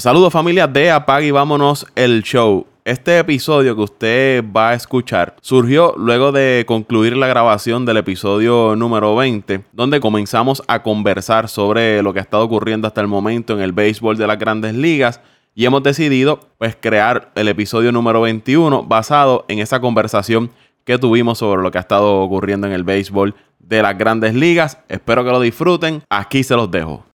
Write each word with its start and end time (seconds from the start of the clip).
Saludos 0.00 0.32
familia 0.32 0.66
de 0.66 0.90
Apag 0.90 1.24
y 1.24 1.30
vámonos 1.30 1.86
el 1.94 2.22
show. 2.22 2.66
Este 2.86 3.18
episodio 3.18 3.76
que 3.76 3.82
usted 3.82 4.42
va 4.50 4.70
a 4.70 4.74
escuchar 4.74 5.36
surgió 5.42 5.92
luego 5.94 6.32
de 6.32 6.64
concluir 6.66 7.18
la 7.18 7.26
grabación 7.26 7.84
del 7.84 7.98
episodio 7.98 8.76
número 8.76 9.14
20, 9.14 9.62
donde 9.74 10.00
comenzamos 10.00 10.62
a 10.68 10.82
conversar 10.82 11.50
sobre 11.50 12.02
lo 12.02 12.14
que 12.14 12.20
ha 12.20 12.22
estado 12.22 12.44
ocurriendo 12.44 12.88
hasta 12.88 13.02
el 13.02 13.08
momento 13.08 13.52
en 13.52 13.60
el 13.60 13.72
béisbol 13.72 14.16
de 14.16 14.26
las 14.26 14.38
grandes 14.38 14.74
ligas 14.74 15.20
y 15.54 15.66
hemos 15.66 15.82
decidido 15.82 16.40
pues 16.56 16.78
crear 16.80 17.30
el 17.34 17.48
episodio 17.48 17.92
número 17.92 18.22
21 18.22 18.84
basado 18.84 19.44
en 19.48 19.58
esa 19.58 19.82
conversación 19.82 20.50
que 20.86 20.96
tuvimos 20.96 21.36
sobre 21.36 21.60
lo 21.60 21.70
que 21.70 21.76
ha 21.76 21.82
estado 21.82 22.22
ocurriendo 22.22 22.66
en 22.66 22.72
el 22.72 22.84
béisbol 22.84 23.34
de 23.58 23.82
las 23.82 23.98
grandes 23.98 24.34
ligas. 24.34 24.78
Espero 24.88 25.24
que 25.24 25.30
lo 25.30 25.40
disfruten. 25.40 26.02
Aquí 26.08 26.42
se 26.42 26.56
los 26.56 26.70
dejo. 26.70 27.09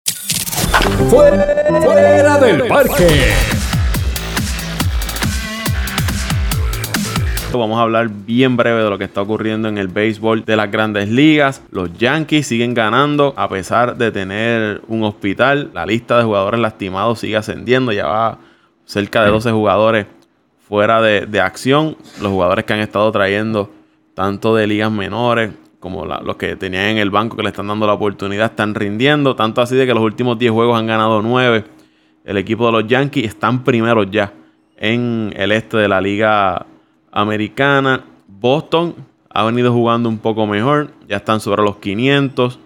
Fuera, 1.09 2.37
del 2.39 2.67
parque. 2.67 3.07
Vamos 7.53 7.77
a 7.77 7.83
hablar 7.83 8.09
bien 8.09 8.57
breve 8.57 8.83
de 8.83 8.89
lo 8.89 8.97
que 8.97 9.03
está 9.03 9.21
ocurriendo 9.21 9.69
en 9.69 9.77
el 9.77 9.87
béisbol 9.87 10.43
de 10.43 10.55
las 10.55 10.71
grandes 10.71 11.07
ligas. 11.07 11.61
Los 11.71 11.93
Yankees 11.97 12.47
siguen 12.47 12.73
ganando 12.73 13.33
a 13.37 13.47
pesar 13.47 13.95
de 13.95 14.11
tener 14.11 14.81
un 14.87 15.03
hospital. 15.03 15.69
La 15.73 15.85
lista 15.85 16.17
de 16.17 16.23
jugadores 16.23 16.59
lastimados 16.59 17.19
sigue 17.19 17.37
ascendiendo. 17.37 17.91
Ya 17.91 18.07
va 18.07 18.39
cerca 18.85 19.23
de 19.23 19.29
12 19.29 19.51
jugadores 19.51 20.07
fuera 20.67 21.01
de, 21.01 21.39
acción. 21.39 21.95
Los 22.21 22.31
jugadores 22.31 22.65
que 22.65 22.73
han 22.73 22.79
estado 22.79 23.11
trayendo 23.11 23.71
tanto 24.15 24.55
de 24.55 24.67
ligas 24.67 24.91
menores 24.91 25.51
como 25.83 26.05
los 26.05 26.37
que 26.37 26.55
tenían 26.55 26.85
en 26.85 26.97
el 26.97 27.09
banco 27.09 27.35
que 27.35 27.43
le 27.43 27.49
están 27.49 27.67
dando 27.67 27.85
la 27.85 27.91
oportunidad, 27.91 28.51
están 28.51 28.73
rindiendo. 28.73 29.35
Tanto 29.35 29.61
así 29.61 29.75
de 29.75 29.85
que 29.85 29.93
los 29.93 30.01
últimos 30.01 30.39
10 30.39 30.53
juegos 30.53 30.79
han 30.79 30.87
ganado 30.87 31.21
9. 31.21 31.65
El 32.23 32.37
equipo 32.37 32.67
de 32.67 32.71
los 32.71 32.87
Yankees 32.87 33.25
están 33.25 33.65
primeros 33.65 34.09
ya 34.09 34.31
en 34.77 35.33
el 35.35 35.51
este 35.51 35.75
de 35.75 35.89
la 35.89 35.99
liga 35.99 36.65
americana. 37.11 38.05
Boston 38.29 38.95
ha 39.29 39.43
venido 39.43 39.73
jugando 39.73 40.07
un 40.07 40.19
poco 40.19 40.47
mejor. 40.47 40.91
Ya 41.09 41.17
están 41.17 41.41
sobre 41.41 41.63
los 41.63 41.75
500. 41.79 42.59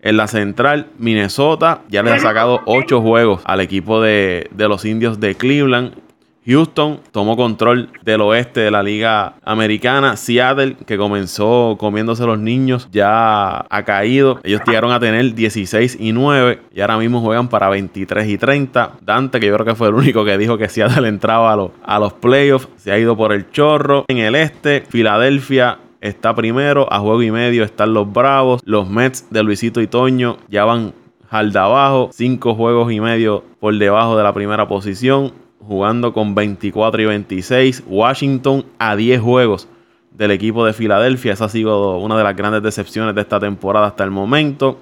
En 0.00 0.16
la 0.16 0.26
central, 0.26 0.86
Minnesota 0.96 1.82
ya 1.90 2.02
le 2.02 2.10
ha 2.10 2.18
sacado 2.20 2.62
8 2.64 3.02
juegos 3.02 3.42
al 3.44 3.60
equipo 3.60 4.00
de, 4.00 4.48
de 4.50 4.66
los 4.66 4.86
indios 4.86 5.20
de 5.20 5.34
Cleveland. 5.34 5.92
Houston 6.44 7.00
tomó 7.12 7.36
control 7.36 7.90
del 8.04 8.20
oeste 8.20 8.60
de 8.60 8.70
la 8.70 8.82
liga 8.82 9.34
americana. 9.44 10.16
Seattle, 10.16 10.76
que 10.86 10.98
comenzó 10.98 11.76
comiéndose 11.78 12.26
los 12.26 12.38
niños, 12.38 12.88
ya 12.90 13.64
ha 13.70 13.82
caído. 13.84 14.40
Ellos 14.42 14.60
llegaron 14.66 14.90
a 14.90 14.98
tener 14.98 15.34
16 15.34 15.98
y 16.00 16.12
9 16.12 16.60
y 16.74 16.80
ahora 16.80 16.98
mismo 16.98 17.20
juegan 17.20 17.48
para 17.48 17.68
23 17.68 18.28
y 18.28 18.38
30. 18.38 18.92
Dante, 19.02 19.38
que 19.38 19.46
yo 19.46 19.54
creo 19.54 19.66
que 19.66 19.74
fue 19.74 19.88
el 19.88 19.94
único 19.94 20.24
que 20.24 20.36
dijo 20.36 20.58
que 20.58 20.68
Seattle 20.68 21.06
entraba 21.06 21.52
a, 21.52 21.56
los, 21.56 21.70
a 21.84 21.98
los 21.98 22.12
playoffs, 22.14 22.68
se 22.76 22.90
ha 22.90 22.98
ido 22.98 23.16
por 23.16 23.32
el 23.32 23.50
chorro. 23.50 24.04
En 24.08 24.18
el 24.18 24.34
este, 24.34 24.82
Filadelfia 24.88 25.78
está 26.00 26.34
primero, 26.34 26.92
a 26.92 26.98
juego 26.98 27.22
y 27.22 27.30
medio 27.30 27.62
están 27.62 27.94
los 27.94 28.12
Bravos. 28.12 28.60
Los 28.64 28.90
Mets 28.90 29.30
de 29.30 29.44
Luisito 29.44 29.80
y 29.80 29.86
Toño 29.86 30.38
ya 30.48 30.64
van 30.64 30.92
al 31.30 31.52
de 31.52 31.58
abajo, 31.60 32.10
cinco 32.12 32.54
juegos 32.54 32.92
y 32.92 33.00
medio 33.00 33.44
por 33.58 33.74
debajo 33.78 34.18
de 34.18 34.22
la 34.22 34.34
primera 34.34 34.68
posición 34.68 35.32
jugando 35.66 36.12
con 36.12 36.34
24 36.34 37.02
y 37.02 37.04
26. 37.06 37.84
Washington 37.86 38.64
a 38.78 38.96
10 38.96 39.20
juegos 39.20 39.68
del 40.10 40.30
equipo 40.30 40.64
de 40.64 40.72
Filadelfia. 40.72 41.32
Esa 41.32 41.46
ha 41.46 41.48
sido 41.48 41.98
una 41.98 42.16
de 42.16 42.24
las 42.24 42.36
grandes 42.36 42.62
decepciones 42.62 43.14
de 43.14 43.20
esta 43.20 43.40
temporada 43.40 43.86
hasta 43.86 44.04
el 44.04 44.10
momento. 44.10 44.78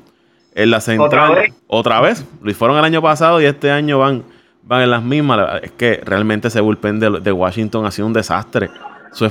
En 0.55 0.71
la 0.71 0.81
central, 0.81 1.53
otra 1.69 2.01
vez, 2.01 2.27
lo 2.43 2.53
fueron 2.55 2.77
el 2.77 2.85
año 2.85 3.01
pasado 3.01 3.41
y 3.41 3.45
este 3.45 3.71
año 3.71 4.01
van, 4.01 4.25
van 4.65 4.83
en 4.83 4.91
las 4.91 5.03
mismas. 5.03 5.63
Es 5.63 5.71
que 5.73 6.01
realmente 6.05 6.49
ese 6.49 6.61
bullpen 6.61 6.99
de, 6.99 7.33
Washington 7.33 7.87
ha 7.87 7.91
sido 7.91 8.09
un 8.09 8.13
desastre. 8.13 8.69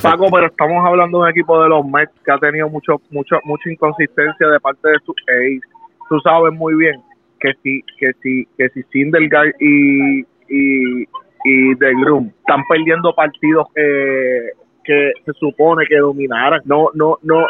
Paco, 0.02 0.27
pero 0.31 0.47
estamos 0.47 0.86
hablando 0.86 1.20
de 1.20 1.23
un 1.25 1.30
equipo 1.30 1.61
de 1.61 1.70
los 1.70 1.86
Mets 1.86 2.11
que 2.25 2.31
ha 2.31 2.38
tenido 2.38 2.70
mucho, 2.70 3.02
mucho, 3.11 3.38
mucha 3.45 3.70
inconsistencia 3.70 4.48
de 4.48 4.60
parte 4.60 4.89
de 4.89 4.98
su 5.05 5.14
ace. 5.27 5.61
Tú 6.10 6.20
sabes 6.21 6.54
muy 6.54 6.76
bien 6.76 7.02
que 7.39 7.54
si, 7.64 7.81
que 7.98 8.11
si, 8.21 8.48
que 8.58 8.70
si 8.70 8.83
Sindelgaard 8.92 9.54
y, 9.60 10.21
y, 10.49 11.08
y 11.44 11.76
de 11.76 11.94
Groom 11.95 12.27
están 12.27 12.64
perdiendo 12.67 13.14
partidos 13.14 13.67
eh, 13.76 14.52
que 14.83 15.11
se 15.26 15.33
supone 15.33 15.86
que 15.88 15.98
dominaran. 15.98 16.61
No, 16.66 16.89
no, 16.94 17.17
no. 17.22 17.45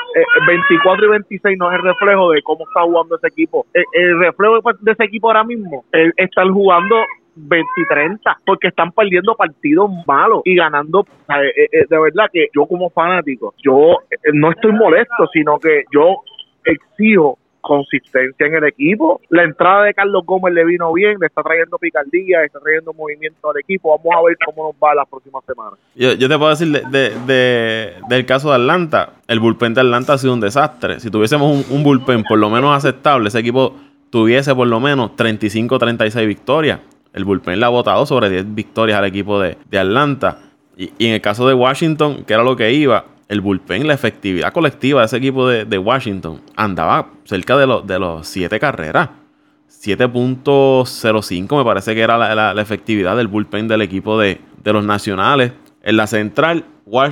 24 0.47 1.03
eh, 1.03 1.07
y 1.07 1.09
26 1.11 1.57
no 1.57 1.71
es 1.71 1.77
el 1.77 1.83
reflejo 1.83 2.31
de 2.31 2.41
cómo 2.41 2.65
está 2.67 2.81
jugando 2.81 3.15
ese 3.15 3.27
equipo. 3.27 3.65
Eh, 3.73 3.83
el, 3.93 4.19
reflejo 4.19 4.59
de 4.81 4.91
ese 4.91 5.03
equipo 5.05 5.27
ahora 5.27 5.43
mismo 5.43 5.85
es 5.91 6.11
estar 6.17 6.47
jugando 6.49 6.95
20 7.35 7.67
y 7.77 7.87
30 7.87 8.37
porque 8.45 8.67
están 8.67 8.91
perdiendo 8.91 9.35
partidos 9.35 9.89
malos 10.05 10.41
y 10.43 10.55
ganando 10.55 11.05
de 11.29 11.85
verdad 11.89 12.25
que 12.33 12.47
yo 12.53 12.65
como 12.65 12.89
fanático 12.89 13.53
yo 13.63 13.99
no 14.33 14.51
estoy 14.51 14.73
molesto 14.73 15.25
sino 15.31 15.57
que 15.57 15.83
yo 15.93 16.17
exijo 16.65 17.37
consistencia 17.69 18.47
en 18.47 18.55
el 18.55 18.63
equipo. 18.63 19.21
La 19.29 19.43
entrada 19.43 19.83
de 19.83 19.93
Carlos 19.93 20.23
Gómez 20.25 20.55
le 20.55 20.65
vino 20.65 20.91
bien, 20.91 21.17
le 21.19 21.27
está 21.27 21.43
trayendo 21.43 21.77
picardía, 21.77 22.43
está 22.43 22.59
trayendo 22.59 22.93
movimiento 22.93 23.51
al 23.51 23.59
equipo. 23.59 23.95
Vamos 23.95 24.11
a 24.17 24.27
ver 24.27 24.35
cómo 24.43 24.69
nos 24.69 24.75
va 24.83 24.95
la 24.95 25.05
próxima 25.05 25.39
semana. 25.45 25.77
Yo, 25.93 26.17
te 26.17 26.37
puedo 26.39 26.49
decir 26.49 26.69
de, 26.71 27.93
del 28.09 28.25
caso 28.25 28.49
de 28.49 28.55
Atlanta, 28.55 29.13
el 29.27 29.39
bullpen 29.39 29.75
de 29.75 29.81
Atlanta 29.81 30.13
ha 30.13 30.17
sido 30.17 30.33
un 30.33 30.39
desastre. 30.39 30.99
Si 30.99 31.11
tuviésemos 31.11 31.69
un, 31.69 31.83
bullpen 31.83 32.23
por 32.23 32.39
lo 32.39 32.49
menos 32.49 32.75
aceptable, 32.75 33.27
ese 33.27 33.37
equipo 33.37 33.75
tuviese 34.09 34.55
por 34.55 34.65
lo 34.65 34.79
menos 34.79 35.11
35-36 35.11 36.25
victorias. 36.25 36.79
El 37.13 37.23
bullpen 37.23 37.59
le 37.59 37.65
ha 37.67 37.69
votado 37.69 38.03
sobre 38.07 38.31
10 38.31 38.55
victorias 38.55 38.97
al 38.97 39.05
equipo 39.05 39.39
de, 39.39 39.57
Atlanta. 39.77 40.39
Y, 40.75 40.91
y 40.97 41.05
en 41.05 41.13
el 41.13 41.21
caso 41.21 41.47
de 41.47 41.53
Washington, 41.53 42.23
que 42.25 42.33
era 42.33 42.41
lo 42.41 42.55
que 42.55 42.73
iba, 42.73 43.05
el 43.29 43.41
bullpen, 43.41 43.87
la 43.87 43.93
efectividad 43.93 44.51
colectiva 44.51 45.01
de 45.01 45.05
ese 45.05 45.17
equipo 45.17 45.47
de, 45.47 45.77
Washington 45.77 46.41
andaba 46.55 47.11
cerca 47.23 47.55
de, 47.55 47.81
de 47.85 47.99
los 47.99 48.27
7 48.27 48.59
carreras. 48.59 49.09
7.05 49.69 51.57
me 51.57 51.63
parece 51.63 51.95
que 51.95 52.01
era 52.01 52.17
la, 52.17 52.61
efectividad 52.61 53.15
del 53.15 53.27
bullpen 53.27 53.67
del 53.67 53.81
equipo 53.81 54.19
de, 54.19 54.41
los 54.65 54.83
nacionales. 54.83 55.53
En 55.83 55.95
la 55.95 56.07
central, 56.07 56.65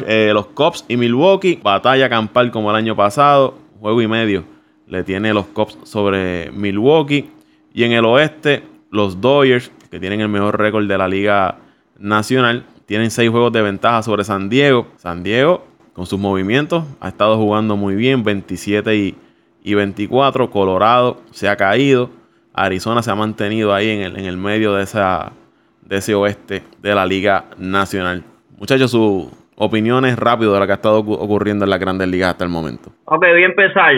eh, 0.08 0.32
los 0.34 0.48
Cubs 0.48 0.84
y 0.88 0.98
Milwaukee, 0.98 1.60
batalla 1.64 2.10
campal 2.10 2.52
como 2.52 2.72
el 2.72 2.76
año 2.76 2.96
pasado, 2.96 3.58
juego 3.80 4.02
y 4.02 4.08
medio 4.08 4.58
le 4.88 5.04
tiene 5.04 5.34
los 5.34 5.46
Cubs 5.48 5.78
sobre 5.84 6.52
Milwaukee. 6.52 7.30
Y 7.74 7.84
en 7.84 7.92
el 7.92 8.06
oeste, 8.06 8.64
los 8.90 9.22
Dodgers, 9.22 9.72
que 9.92 10.00
tienen 10.00 10.22
el 10.22 10.30
mejor 10.30 10.58
récord 10.58 10.88
de 10.88 10.98
la 10.98 11.08
liga 11.08 11.60
nacional, 12.00 12.66
tienen 12.86 13.12
6 13.12 13.30
juegos 13.30 13.52
de 13.52 13.62
ventaja 13.62 14.02
sobre 14.02 14.24
San 14.24 14.50
Diego. 14.50 14.88
San 14.98 15.24
Diego 15.24 15.67
con 15.98 16.06
sus 16.06 16.20
movimientos. 16.20 16.84
Ha 17.02 17.08
estado 17.08 17.38
jugando 17.38 17.76
muy 17.76 17.96
bien, 17.96 18.24
27 18.24 18.96
y, 18.96 19.74
24. 19.74 20.50
Colorado 20.52 21.22
se 21.32 21.50
ha 21.50 21.58
caído. 21.58 22.12
Arizona 22.54 23.02
se 23.02 23.10
ha 23.10 23.16
mantenido 23.16 23.74
ahí 23.74 23.90
en 23.90 24.02
el, 24.02 24.20
en 24.20 24.26
el 24.26 24.38
medio 24.38 24.76
de, 24.76 24.84
esa, 24.84 25.34
de 25.82 25.98
ese 25.98 26.14
oeste 26.14 26.62
de 26.84 26.96
la 26.96 27.06
Liga 27.06 27.46
Nacional. 27.58 28.24
Muchachos, 28.58 28.92
sus 28.92 29.28
opiniones 29.56 30.18
rápido 30.18 30.54
de 30.54 30.60
lo 30.60 30.68
que 30.68 30.72
ha 30.72 30.76
estado 30.76 31.00
ocurriendo 31.00 31.66
en 31.66 31.72
las 31.72 31.80
grandes 31.80 32.08
ligas 32.08 32.30
hasta 32.30 32.44
el 32.44 32.52
momento. 32.52 32.92
Ok, 33.06 33.26
voy 33.32 33.44
a 33.44 33.48
empezar. 33.48 33.94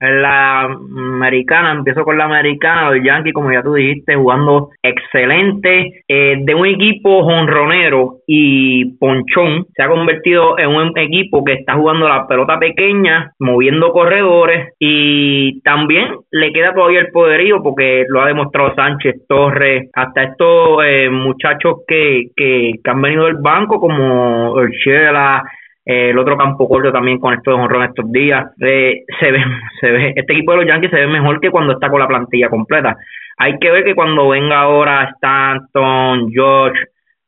La 0.00 0.62
americana, 0.62 1.72
empiezo 1.72 2.04
con 2.04 2.18
la 2.18 2.24
americana, 2.24 2.90
los 2.90 3.04
Yankees, 3.04 3.34
como 3.34 3.52
ya 3.52 3.62
tú 3.62 3.74
dijiste, 3.74 4.16
jugando 4.16 4.70
excelente, 4.82 6.04
eh, 6.08 6.36
de 6.40 6.54
un 6.54 6.66
equipo 6.66 7.24
jonronero 7.24 8.18
y 8.26 8.96
ponchón, 8.98 9.66
se 9.74 9.82
ha 9.82 9.88
convertido 9.88 10.58
en 10.58 10.68
un 10.68 10.92
equipo 10.96 11.44
que 11.44 11.54
está 11.54 11.74
jugando 11.74 12.08
la 12.08 12.26
pelota 12.26 12.58
pequeña, 12.58 13.32
moviendo 13.38 13.92
corredores 13.92 14.74
y 14.78 15.60
también 15.62 16.08
le 16.30 16.52
queda 16.52 16.74
todavía 16.74 17.00
el 17.00 17.12
poderío 17.12 17.62
porque 17.62 18.04
lo 18.08 18.22
ha 18.22 18.26
demostrado 18.26 18.74
Sánchez, 18.74 19.26
Torres, 19.28 19.90
hasta 19.94 20.22
estos 20.24 20.78
eh, 20.84 21.08
muchachos 21.10 21.78
que, 21.86 22.28
que, 22.36 22.72
que, 22.82 22.90
han 22.90 23.02
venido 23.02 23.26
del 23.26 23.36
banco 23.36 23.80
como 23.80 24.52
Urshela, 24.52 25.42
eh, 25.86 26.10
el 26.10 26.18
otro 26.18 26.36
campo 26.36 26.68
corto 26.68 26.90
también 26.92 27.18
con 27.18 27.34
esto 27.34 27.50
de 27.50 27.56
honrón 27.56 27.84
estos 27.84 28.10
días. 28.10 28.46
Eh, 28.60 29.04
se 29.20 29.30
ve, 29.30 29.44
se 29.80 29.90
ve, 29.90 30.12
este 30.16 30.32
equipo 30.32 30.52
de 30.52 30.58
los 30.58 30.66
Yankees 30.66 30.90
se 30.90 31.00
ve 31.00 31.06
mejor 31.06 31.40
que 31.40 31.50
cuando 31.50 31.74
está 31.74 31.88
con 31.88 32.00
la 32.00 32.08
plantilla 32.08 32.48
completa. 32.48 32.96
Hay 33.36 33.58
que 33.58 33.70
ver 33.70 33.84
que 33.84 33.94
cuando 33.94 34.28
venga 34.28 34.60
ahora 34.60 35.10
Stanton, 35.14 36.30
George, 36.32 36.78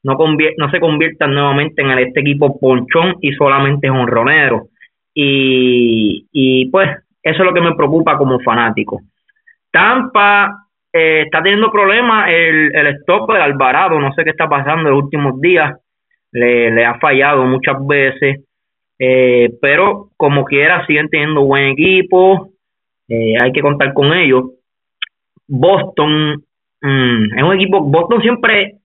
no, 0.05 0.17
no 0.59 0.71
se 0.71 0.81
conviertan 0.81 1.35
nuevamente 1.35 1.83
en 1.83 1.91
este 1.99 2.21
equipo 2.21 2.59
ponchón 2.59 3.17
y 3.21 3.33
solamente 3.33 3.91
honronero. 3.91 4.69
Y, 5.13 6.27
y 6.33 6.71
pues 6.71 6.89
eso 7.23 7.43
es 7.43 7.45
lo 7.45 7.53
que 7.53 7.61
me 7.61 7.75
preocupa 7.75 8.17
como 8.17 8.39
fanático. 8.41 9.01
Tampa 9.73 10.69
eh, 10.93 11.23
está 11.27 11.43
teniendo 11.43 11.71
problemas 11.73 12.29
el, 12.29 12.75
el 12.75 12.87
stop 12.99 13.33
de 13.33 13.43
Alvarado, 13.43 13.99
no 13.99 14.13
sé 14.13 14.23
qué 14.23 14.31
está 14.31 14.49
pasando 14.49 14.89
en 14.89 14.95
los 14.95 15.05
últimos 15.05 15.41
días, 15.41 15.75
le, 16.33 16.71
le 16.71 16.85
ha 16.85 16.99
fallado 16.99 17.45
muchas 17.45 17.77
veces. 17.87 18.46
Eh, 18.99 19.51
pero 19.61 20.11
como 20.17 20.45
quiera 20.45 20.87
siguen 20.87 21.09
teniendo 21.09 21.45
buen 21.45 21.69
equipo, 21.69 22.51
eh, 23.09 23.35
hay 23.41 23.53
que 23.53 23.61
contar 23.61 23.93
con 23.93 24.13
ellos. 24.13 24.45
Boston 25.47 26.45
mm, 26.81 27.39
es 27.39 27.43
un 27.43 27.55
equipo, 27.55 27.81
Boston 27.83 28.23
siempre 28.23 28.77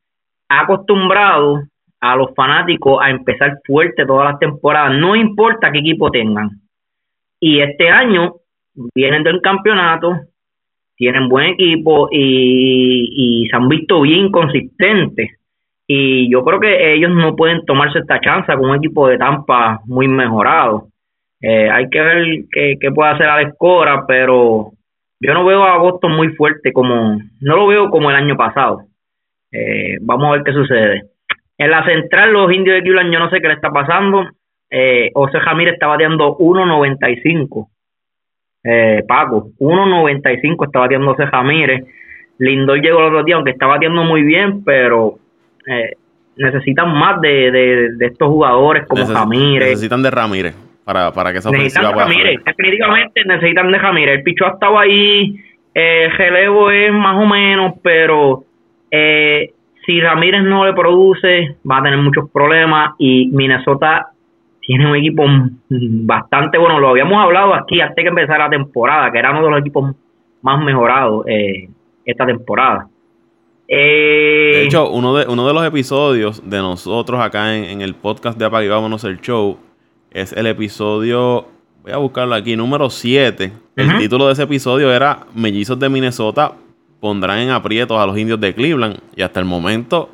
ha 0.50 0.62
acostumbrado 0.62 1.64
a 2.02 2.16
los 2.16 2.34
fanáticos 2.36 3.00
a 3.02 3.10
empezar 3.10 3.60
fuerte 3.66 4.06
todas 4.06 4.32
las 4.32 4.40
temporadas, 4.40 5.00
no 5.00 5.16
importa 5.16 5.72
qué 5.72 5.80
equipo 5.80 6.12
tengan. 6.12 6.50
Y 7.40 7.62
este 7.62 7.90
año 7.90 8.36
vienen 8.94 9.24
del 9.24 9.42
campeonato, 9.42 10.20
tienen 10.96 11.30
buen 11.30 11.52
equipo 11.52 12.10
y, 12.12 13.44
y 13.44 13.48
se 13.48 13.56
han 13.56 13.70
visto 13.70 14.02
bien 14.02 14.32
consistentes. 14.32 15.41
Y 15.94 16.32
yo 16.32 16.42
creo 16.46 16.58
que 16.62 16.94
ellos 16.94 17.12
no 17.12 17.36
pueden 17.36 17.66
tomarse 17.66 18.00
esta 18.00 18.22
chance 18.22 18.54
con 18.54 18.70
un 18.70 18.78
equipo 18.78 19.10
de 19.10 19.18
Tampa 19.18 19.82
muy 19.88 20.08
mejorado. 20.08 20.88
Eh, 21.42 21.70
hay 21.70 21.90
que 21.90 22.00
ver 22.00 22.26
qué, 22.50 22.92
puede 22.96 23.12
hacer 23.12 23.26
Alex 23.26 23.56
Cora, 23.58 24.06
pero 24.08 24.72
yo 25.20 25.34
no 25.34 25.44
veo 25.44 25.66
a 25.66 25.78
Boston 25.80 26.14
muy 26.14 26.30
fuerte 26.30 26.72
como, 26.72 27.20
no 27.42 27.56
lo 27.58 27.68
veo 27.68 27.90
como 27.90 28.10
el 28.10 28.16
año 28.16 28.38
pasado. 28.38 28.84
Eh, 29.52 29.98
vamos 30.00 30.30
a 30.30 30.32
ver 30.32 30.44
qué 30.46 30.54
sucede. 30.54 31.02
En 31.58 31.70
la 31.70 31.84
central, 31.84 32.32
los 32.32 32.54
indios 32.54 32.76
de 32.76 32.84
Cleveland, 32.84 33.12
yo 33.12 33.20
no 33.20 33.30
sé 33.30 33.42
qué 33.42 33.50
le 33.50 33.56
está 33.56 33.70
pasando. 33.70 34.30
Eh, 34.70 35.12
José 35.14 35.42
Jamírez 35.42 35.74
está 35.74 35.88
bateando 35.88 36.38
1.95. 36.38 37.68
Eh, 38.64 39.04
Paco, 39.06 39.50
1.95 39.60 40.68
está 40.68 40.80
bateando 40.80 41.16
José 41.16 41.28
Jamírez. 41.28 41.84
Lindor 42.38 42.82
llegó 42.82 43.00
el 43.00 43.08
otro 43.08 43.24
día, 43.26 43.36
aunque 43.36 43.52
está 43.52 43.68
bateando 43.68 44.06
muy 44.06 44.22
bien, 44.22 44.64
pero 44.64 45.18
eh, 45.68 45.92
necesitan 46.36 46.94
más 46.94 47.22
de, 47.22 47.52
de, 47.98 48.06
estos 48.06 48.28
jugadores 48.30 48.86
como 48.88 49.06
Jamírez. 49.06 49.70
Necesitan 49.70 50.04
de 50.04 50.12
Ramírez 50.12 50.56
para, 50.84 51.12
para 51.12 51.32
que 51.32 51.40
esa 51.40 51.52
necesitan 51.52 51.94
de 51.94 52.00
Jamírez, 52.00 52.44
definitivamente 52.44 53.22
necesitan 53.26 53.72
de 53.72 53.80
Jamírez. 53.80 54.18
El 54.18 54.24
picho 54.24 54.46
ha 54.46 54.52
estado 54.52 54.80
ahí, 54.80 55.36
eh, 55.74 56.06
el 56.06 56.12
relevo 56.12 56.72
es 56.72 56.92
más 56.92 57.18
o 57.18 57.26
menos, 57.26 57.74
pero 57.82 58.44
eh, 58.90 59.54
si 59.86 60.00
Ramírez 60.00 60.44
no 60.44 60.66
le 60.66 60.74
produce, 60.74 61.58
va 61.70 61.80
a 61.80 61.84
tener 61.84 62.00
muchos 62.00 62.30
problemas 62.32 62.94
y 62.98 63.30
Minnesota 63.32 64.08
tiene 64.62 64.90
un 64.90 64.96
equipo 64.96 65.24
bastante 65.70 66.58
bueno. 66.58 66.80
Lo 66.80 66.90
habíamos 66.90 67.24
hablado 67.24 67.54
aquí 67.54 67.82
antes 67.82 68.04
que 68.04 68.10
empezar 68.10 68.40
la 68.40 68.50
temporada, 68.50 69.12
que 69.12 69.20
era 69.20 69.32
uno 69.32 69.44
de 69.44 69.50
los 69.50 69.60
equipos 69.60 69.96
más 70.42 70.64
mejorados 70.64 71.26
eh, 71.28 71.68
esta 72.06 72.26
temporada. 72.26 72.88
Eh, 73.74 74.52
de 74.54 74.64
hecho, 74.66 74.90
uno 74.90 75.16
de, 75.16 75.26
uno 75.28 75.48
de 75.48 75.54
los 75.54 75.66
episodios 75.66 76.48
de 76.48 76.58
nosotros 76.58 77.22
acá 77.22 77.56
en, 77.56 77.82
el 77.82 77.96
podcast 77.96 78.38
de 78.38 78.44
Apague 78.44 78.68
Vámonos 78.68 79.06
el 79.06 79.22
Show 79.22 79.58
es 80.12 80.34
el 80.34 80.48
episodio, 80.48 81.46
voy 81.82 81.94
a 81.94 81.98
buscarlo 81.98 82.36
aquí, 82.36 82.58
número 82.58 82.90
7. 82.90 83.50
El 83.78 83.98
título 83.98 84.28
de 84.28 84.34
ese 84.34 84.44
episodio 84.44 84.92
era 84.92 85.22
Mellizos 85.34 85.80
de 85.80 85.88
Minnesota 85.88 86.52
pondrán 87.00 87.40
en 87.40 87.50
aprietos 87.50 87.98
a 87.98 88.06
los 88.06 88.18
indios 88.18 88.42
de 88.42 88.54
Cleveland 88.54 89.00
y 89.16 89.22
hasta 89.22 89.40
el 89.40 89.46
momento 89.46 90.10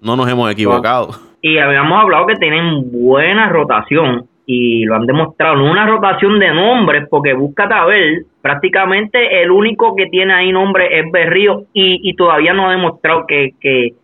no 0.00 0.16
nos 0.16 0.26
hemos 0.28 0.50
equivocado. 0.50 1.10
Y 1.42 1.58
habíamos 1.58 2.02
hablado 2.02 2.26
que 2.26 2.36
tienen 2.36 2.90
buena 2.92 3.50
rotación 3.50 4.26
y 4.54 4.84
lo 4.84 4.96
han 4.96 5.06
demostrado, 5.06 5.56
no 5.56 5.70
una 5.70 5.86
rotación 5.86 6.38
de 6.38 6.52
nombres, 6.52 7.06
porque 7.08 7.32
busca 7.32 7.66
ver, 7.86 8.24
prácticamente 8.42 9.42
el 9.42 9.50
único 9.50 9.96
que 9.96 10.06
tiene 10.06 10.34
ahí 10.34 10.52
nombre 10.52 10.98
es 10.98 11.10
Berrío 11.10 11.64
y, 11.72 12.14
todavía 12.14 12.52
no 12.52 12.68
ha 12.68 12.72
demostrado 12.72 13.26
que, 13.26 13.52
que 13.60 13.94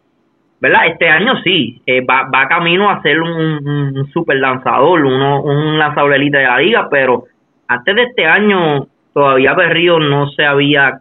¿verdad? 0.60 0.86
Este 0.86 1.08
año 1.08 1.34
sí, 1.44 1.82
eh, 1.86 2.00
va, 2.00 2.28
va 2.34 2.48
camino 2.48 2.90
a 2.90 3.02
ser 3.02 3.20
un, 3.20 4.08
super 4.12 4.36
lanzador, 4.36 5.04
uno, 5.04 5.42
un 5.42 5.78
lanzador 5.78 6.14
elite 6.14 6.38
de 6.38 6.44
la 6.44 6.58
liga, 6.58 6.88
pero 6.90 7.24
antes 7.68 7.94
de 7.94 8.02
este 8.04 8.24
año 8.24 8.86
todavía 9.12 9.52
Berrío 9.52 9.98
no 9.98 10.28
se 10.30 10.44
había, 10.44 11.00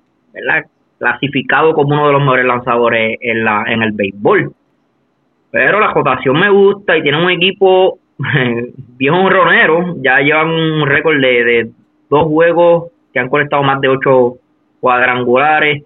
clasificado 0.99 1.73
como 1.73 1.93
uno 1.93 2.07
de 2.07 2.13
los 2.13 2.21
mejores 2.21 2.45
lanzadores 2.45 3.17
en, 3.21 3.45
la, 3.45 3.63
en 3.67 3.81
el 3.83 3.91
béisbol. 3.91 4.51
Pero 5.51 5.79
la 5.79 5.93
rotación 5.93 6.39
me 6.39 6.49
gusta 6.49 6.97
y 6.97 7.03
tiene 7.03 7.23
un 7.23 7.31
equipo 7.31 7.99
bien 8.97 9.13
honronero. 9.13 9.95
Ya 10.01 10.19
llevan 10.19 10.49
un 10.49 10.85
récord 10.85 11.19
de, 11.19 11.71
dos 12.09 12.25
juegos 12.25 12.91
que 13.13 13.19
han 13.19 13.29
conectado 13.29 13.63
más 13.63 13.81
de 13.81 13.89
ocho 13.89 14.37
cuadrangulares. 14.79 15.83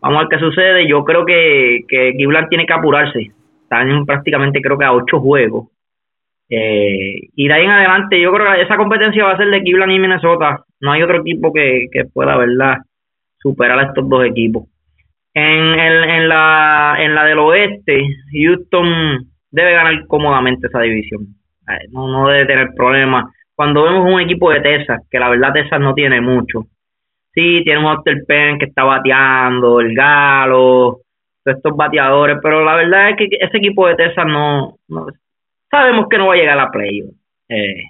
Vamos 0.00 0.18
a 0.18 0.20
ver 0.20 0.28
qué 0.30 0.44
sucede. 0.44 0.88
Yo 0.88 1.04
creo 1.04 1.24
que, 1.24 1.80
que 1.88 2.14
tiene 2.48 2.66
que 2.66 2.72
apurarse. 2.72 3.30
Están 3.62 4.06
prácticamente 4.06 4.60
creo 4.60 4.78
que 4.78 4.84
a 4.84 4.92
ocho 4.92 5.20
juegos. 5.20 5.68
Eh, 6.48 7.28
y 7.36 7.46
de 7.46 7.54
ahí 7.54 7.64
en 7.64 7.70
adelante, 7.70 8.20
yo 8.20 8.32
creo 8.32 8.52
que 8.52 8.62
esa 8.62 8.76
competencia 8.76 9.24
va 9.24 9.32
a 9.32 9.36
ser 9.36 9.48
de 9.50 9.62
Cleveland 9.62 9.92
y 9.92 9.98
Minnesota. 9.98 10.64
No 10.80 10.92
hay 10.92 11.02
otro 11.02 11.20
equipo 11.20 11.52
que, 11.52 11.86
que 11.92 12.06
pueda, 12.06 12.36
¿verdad? 12.36 12.78
superar 13.40 13.78
a 13.78 13.84
estos 13.84 14.08
dos 14.08 14.24
equipos. 14.24 14.68
En, 15.34 15.78
el, 15.78 16.04
en, 16.04 16.28
la, 16.28 16.96
en 16.98 17.14
la 17.14 17.24
del 17.24 17.38
oeste, 17.38 18.02
Houston 18.32 19.30
debe 19.50 19.72
ganar 19.72 20.06
cómodamente 20.06 20.66
esa 20.66 20.80
división. 20.80 21.26
No, 21.90 22.08
no 22.08 22.28
debe 22.28 22.46
tener 22.46 22.68
problemas. 22.76 23.32
Cuando 23.54 23.84
vemos 23.84 24.12
un 24.12 24.20
equipo 24.20 24.50
de 24.50 24.60
Texas, 24.60 25.02
que 25.10 25.18
la 25.18 25.28
verdad 25.28 25.52
Texas 25.52 25.80
no 25.80 25.94
tiene 25.94 26.20
mucho. 26.20 26.64
Sí, 27.32 27.62
tiene 27.64 27.78
un 27.78 27.86
Oster 27.86 28.24
Penn 28.26 28.58
que 28.58 28.66
está 28.66 28.84
bateando, 28.84 29.80
el 29.80 29.94
Galo, 29.94 31.00
estos 31.44 31.76
bateadores, 31.76 32.38
pero 32.42 32.64
la 32.64 32.74
verdad 32.74 33.10
es 33.10 33.16
que 33.16 33.28
ese 33.38 33.58
equipo 33.58 33.86
de 33.86 33.94
Texas 33.94 34.26
no, 34.26 34.76
sabemos 35.70 36.08
que 36.08 36.18
no 36.18 36.26
va 36.28 36.34
a 36.34 36.36
llegar 36.36 36.58
a 36.58 36.64
la 36.64 36.70
play. 36.70 37.02
Eh, 37.48 37.82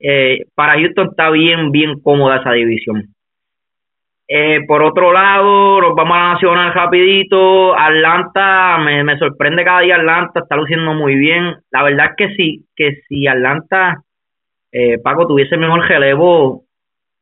eh, 0.00 0.46
para 0.54 0.74
Houston 0.74 1.08
está 1.10 1.30
bien, 1.30 1.70
bien 1.72 2.00
cómoda 2.00 2.36
esa 2.36 2.52
división. 2.52 3.14
Eh, 4.30 4.66
por 4.66 4.82
otro 4.82 5.10
lado, 5.10 5.80
nos 5.80 5.94
vamos 5.94 6.14
a 6.14 6.20
la 6.20 6.32
nacional 6.34 6.74
rapidito. 6.74 7.74
Atlanta, 7.74 8.76
me, 8.76 9.02
me, 9.02 9.18
sorprende 9.18 9.64
cada 9.64 9.80
día 9.80 9.96
Atlanta, 9.96 10.40
está 10.40 10.54
luciendo 10.54 10.92
muy 10.92 11.14
bien. 11.14 11.56
La 11.70 11.82
verdad 11.82 12.10
es 12.10 12.16
que 12.16 12.34
sí, 12.36 12.66
que 12.76 13.00
si 13.08 13.26
Atlanta, 13.26 14.02
eh, 14.70 14.98
Paco, 14.98 15.26
tuviese 15.26 15.56
mejor 15.56 15.88
relevo, 15.88 16.64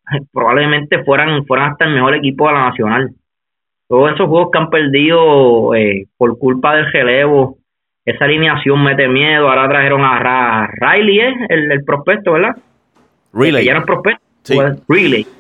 probablemente 0.33 1.05
fueran, 1.05 1.47
fueran 1.47 1.73
hasta 1.73 1.85
el 1.85 1.95
mejor 1.95 2.17
equipo 2.17 2.49
de 2.49 2.55
la 2.55 2.71
nacional. 2.71 3.11
Todos 3.89 4.13
esos 4.13 4.27
juegos 4.29 4.49
que 4.51 4.59
han 4.59 4.71
perdido 4.71 5.77
eh, 5.77 6.07
por 6.17 6.37
culpa 6.41 6.75
del 6.75 6.91
relevo, 6.91 7.59
esa 8.05 8.25
alineación 8.25 8.83
mete 8.83 9.07
miedo. 9.07 9.49
Ahora 9.49 9.69
trajeron 9.69 10.01
a, 10.03 10.69
Riley, 10.73 11.21
¿eh? 11.21 11.35
el, 11.51 11.85
prospecto, 11.85 12.33
¿verdad? 12.33 12.57
Riley. 13.33 13.65
Ya 13.65 13.75
no 13.75 13.81
es 13.81 13.87
prospecto. 13.87 14.23
Sí. 14.43 14.59
Riley 14.89 15.36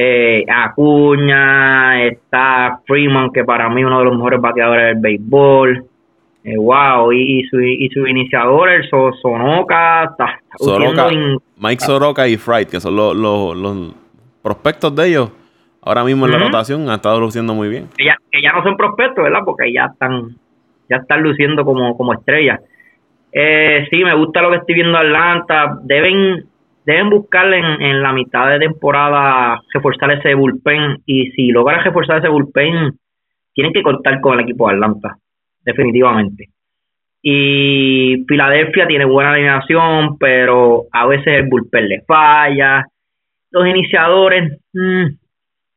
eh, 0.00 0.44
Acuña, 0.48 2.04
está 2.04 2.78
Freeman, 2.86 3.32
que 3.32 3.42
para 3.42 3.68
mí 3.68 3.80
es 3.80 3.86
uno 3.88 3.98
de 3.98 4.04
los 4.04 4.14
mejores 4.14 4.40
bateadores 4.40 4.94
del 4.94 4.98
béisbol. 5.00 5.84
Eh, 6.44 6.56
wow, 6.56 7.10
y, 7.10 7.42
su, 7.50 7.60
y 7.60 7.88
su 7.92 8.06
iniciador, 8.06 8.68
el 8.68 8.88
Sonoka, 8.88 10.04
está, 10.04 10.38
Mike 11.56 11.84
Soroka 11.84 12.28
y 12.28 12.36
Fright, 12.36 12.70
que 12.70 12.78
son 12.78 12.94
los, 12.94 13.16
los, 13.16 13.92
prospectos 14.40 14.94
de 14.94 15.08
ellos, 15.08 15.32
ahora 15.82 16.04
mismo 16.04 16.26
en 16.26 16.32
la 16.32 16.38
rotación, 16.38 16.88
han 16.88 16.94
estado 16.94 17.18
luciendo 17.18 17.52
muy 17.54 17.68
bien. 17.68 17.88
Que 17.96 18.04
ya, 18.04 18.16
que 18.30 18.40
ya 18.40 18.52
no 18.52 18.62
son 18.62 18.76
prospectos, 18.76 19.24
¿verdad? 19.24 19.40
Porque 19.44 19.72
ya 19.72 19.86
están, 19.86 20.36
ya 20.88 20.98
están 20.98 21.24
luciendo 21.24 21.64
como, 21.64 21.96
como 21.96 22.14
estrellas. 22.14 22.60
Eh, 23.32 23.84
sí, 23.90 24.04
me 24.04 24.14
gusta 24.14 24.42
lo 24.42 24.50
que 24.50 24.58
estoy 24.58 24.76
viendo 24.76 24.96
Atlanta. 24.96 25.76
Deben 25.82 26.46
deben 26.88 27.10
buscar 27.10 27.52
en, 27.52 28.02
la 28.02 28.14
mitad 28.14 28.48
de 28.48 28.60
temporada 28.60 29.60
reforzar 29.74 30.10
ese 30.12 30.32
bullpen 30.32 30.96
y 31.04 31.30
si 31.32 31.48
logran 31.48 31.84
reforzar 31.84 32.16
ese 32.16 32.30
bullpen 32.30 32.98
tienen 33.52 33.74
que 33.74 33.82
contar 33.82 34.18
con 34.22 34.32
el 34.32 34.44
equipo 34.44 34.66
de 34.66 34.74
Atlanta 34.76 35.18
definitivamente. 35.62 36.48
Y 37.20 38.24
Filadelfia 38.26 38.86
tiene 38.86 39.04
buena 39.04 39.32
alineación 39.32 40.16
pero 40.16 40.84
a 40.90 41.06
veces 41.06 41.26
el 41.26 41.48
bullpen 41.50 41.88
le 41.90 42.00
falla. 42.06 42.86
Los 43.50 43.66
iniciadores 43.66 44.58
mm, 44.72 45.08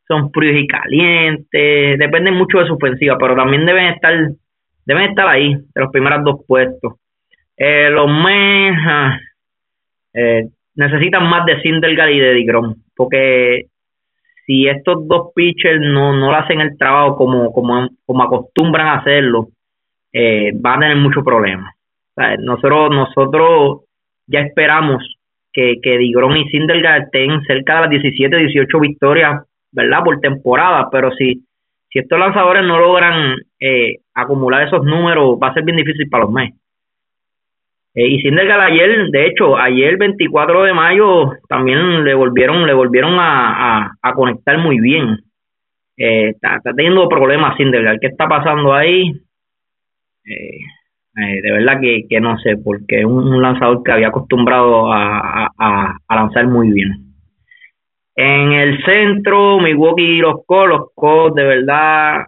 son 0.07 0.31
fríos 0.31 0.63
y 0.63 0.67
calientes 0.67 1.99
dependen 1.99 2.35
mucho 2.35 2.59
de 2.59 2.67
su 2.67 2.75
ofensiva 2.75 3.17
pero 3.19 3.35
también 3.35 3.65
deben 3.65 3.87
estar 3.87 4.13
deben 4.85 5.09
estar 5.09 5.27
ahí 5.27 5.55
de 5.55 5.81
los 5.81 5.91
primeros 5.91 6.23
dos 6.23 6.39
puestos. 6.47 6.93
Eh, 7.57 7.89
los 7.89 8.07
Mets 8.07 8.77
ah, 8.87 9.19
eh, 10.13 10.47
necesitan 10.75 11.29
más 11.29 11.45
de 11.45 11.61
Sindelgar 11.61 12.09
y 12.09 12.19
de 12.19 12.33
Digrom, 12.33 12.75
porque 12.95 13.65
si 14.45 14.67
estos 14.67 15.07
dos 15.07 15.31
pitchers 15.35 15.81
no, 15.81 16.13
no 16.13 16.33
hacen 16.33 16.61
el 16.61 16.77
trabajo 16.77 17.15
como, 17.15 17.51
como, 17.51 17.89
como 18.05 18.23
acostumbran 18.23 18.87
a 18.87 18.97
hacerlo, 18.99 19.47
eh, 20.13 20.51
van 20.55 20.77
a 20.77 20.87
tener 20.87 20.97
muchos 20.97 21.23
problemas. 21.23 21.73
nosotros, 22.39 22.89
nosotros 22.91 23.81
ya 24.27 24.41
esperamos 24.41 25.03
que, 25.53 25.75
que 25.81 25.97
Digrom 25.97 26.35
y 26.35 26.49
Sindelgar 26.49 27.03
estén 27.03 27.41
cerca 27.43 27.75
de 27.75 27.81
las 27.81 27.89
17, 27.89 28.37
18 28.37 28.79
victorias, 28.79 29.43
¿verdad? 29.71 30.03
Por 30.03 30.19
temporada, 30.19 30.89
pero 30.91 31.11
si, 31.11 31.45
si 31.89 31.99
estos 31.99 32.19
lanzadores 32.19 32.63
no 32.63 32.79
logran 32.79 33.37
eh, 33.59 33.97
acumular 34.13 34.67
esos 34.67 34.83
números, 34.83 35.37
va 35.41 35.49
a 35.49 35.53
ser 35.53 35.63
bien 35.63 35.77
difícil 35.77 36.09
para 36.09 36.23
los 36.23 36.33
meses. 36.33 36.60
Eh, 37.93 38.07
y 38.07 38.21
Sindergaard 38.21 38.61
ayer, 38.61 39.09
de 39.11 39.25
hecho, 39.27 39.57
ayer 39.57 39.97
24 39.97 40.63
de 40.63 40.73
mayo 40.73 41.31
también 41.49 42.05
le 42.05 42.13
volvieron, 42.13 42.65
le 42.65 42.73
volvieron 42.73 43.15
a, 43.19 43.91
conectar 44.15 44.57
muy 44.59 44.79
bien. 44.79 45.19
Eh, 45.97 46.29
está, 46.29 46.59
teniendo 46.75 47.09
problemas 47.09 47.57
Sindergaard. 47.57 47.99
¿Qué 47.99 48.07
está 48.07 48.27
pasando 48.27 48.73
ahí? 48.73 49.11
Eh, 50.25 51.41
de 51.41 51.51
verdad 51.51 51.81
que, 51.81 52.03
que, 52.09 52.21
no 52.21 52.37
sé, 52.39 52.55
porque 52.63 52.99
es 52.99 53.05
un, 53.05 53.41
lanzador 53.41 53.83
que 53.83 53.91
había 53.91 54.07
acostumbrado 54.07 54.91
a, 54.91 55.51
a, 55.57 56.15
lanzar 56.15 56.47
muy 56.47 56.71
bien. 56.71 56.91
En 58.15 58.51
el 58.53 58.83
centro, 58.85 59.59
Milwaukee 59.59 60.17
y 60.17 60.17
los 60.19 60.45
Colts, 60.45 60.87
los 60.95 61.35
de 61.35 61.43
verdad 61.43 62.23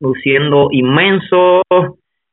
luciendo 0.00 0.68
inmensos. 0.72 1.62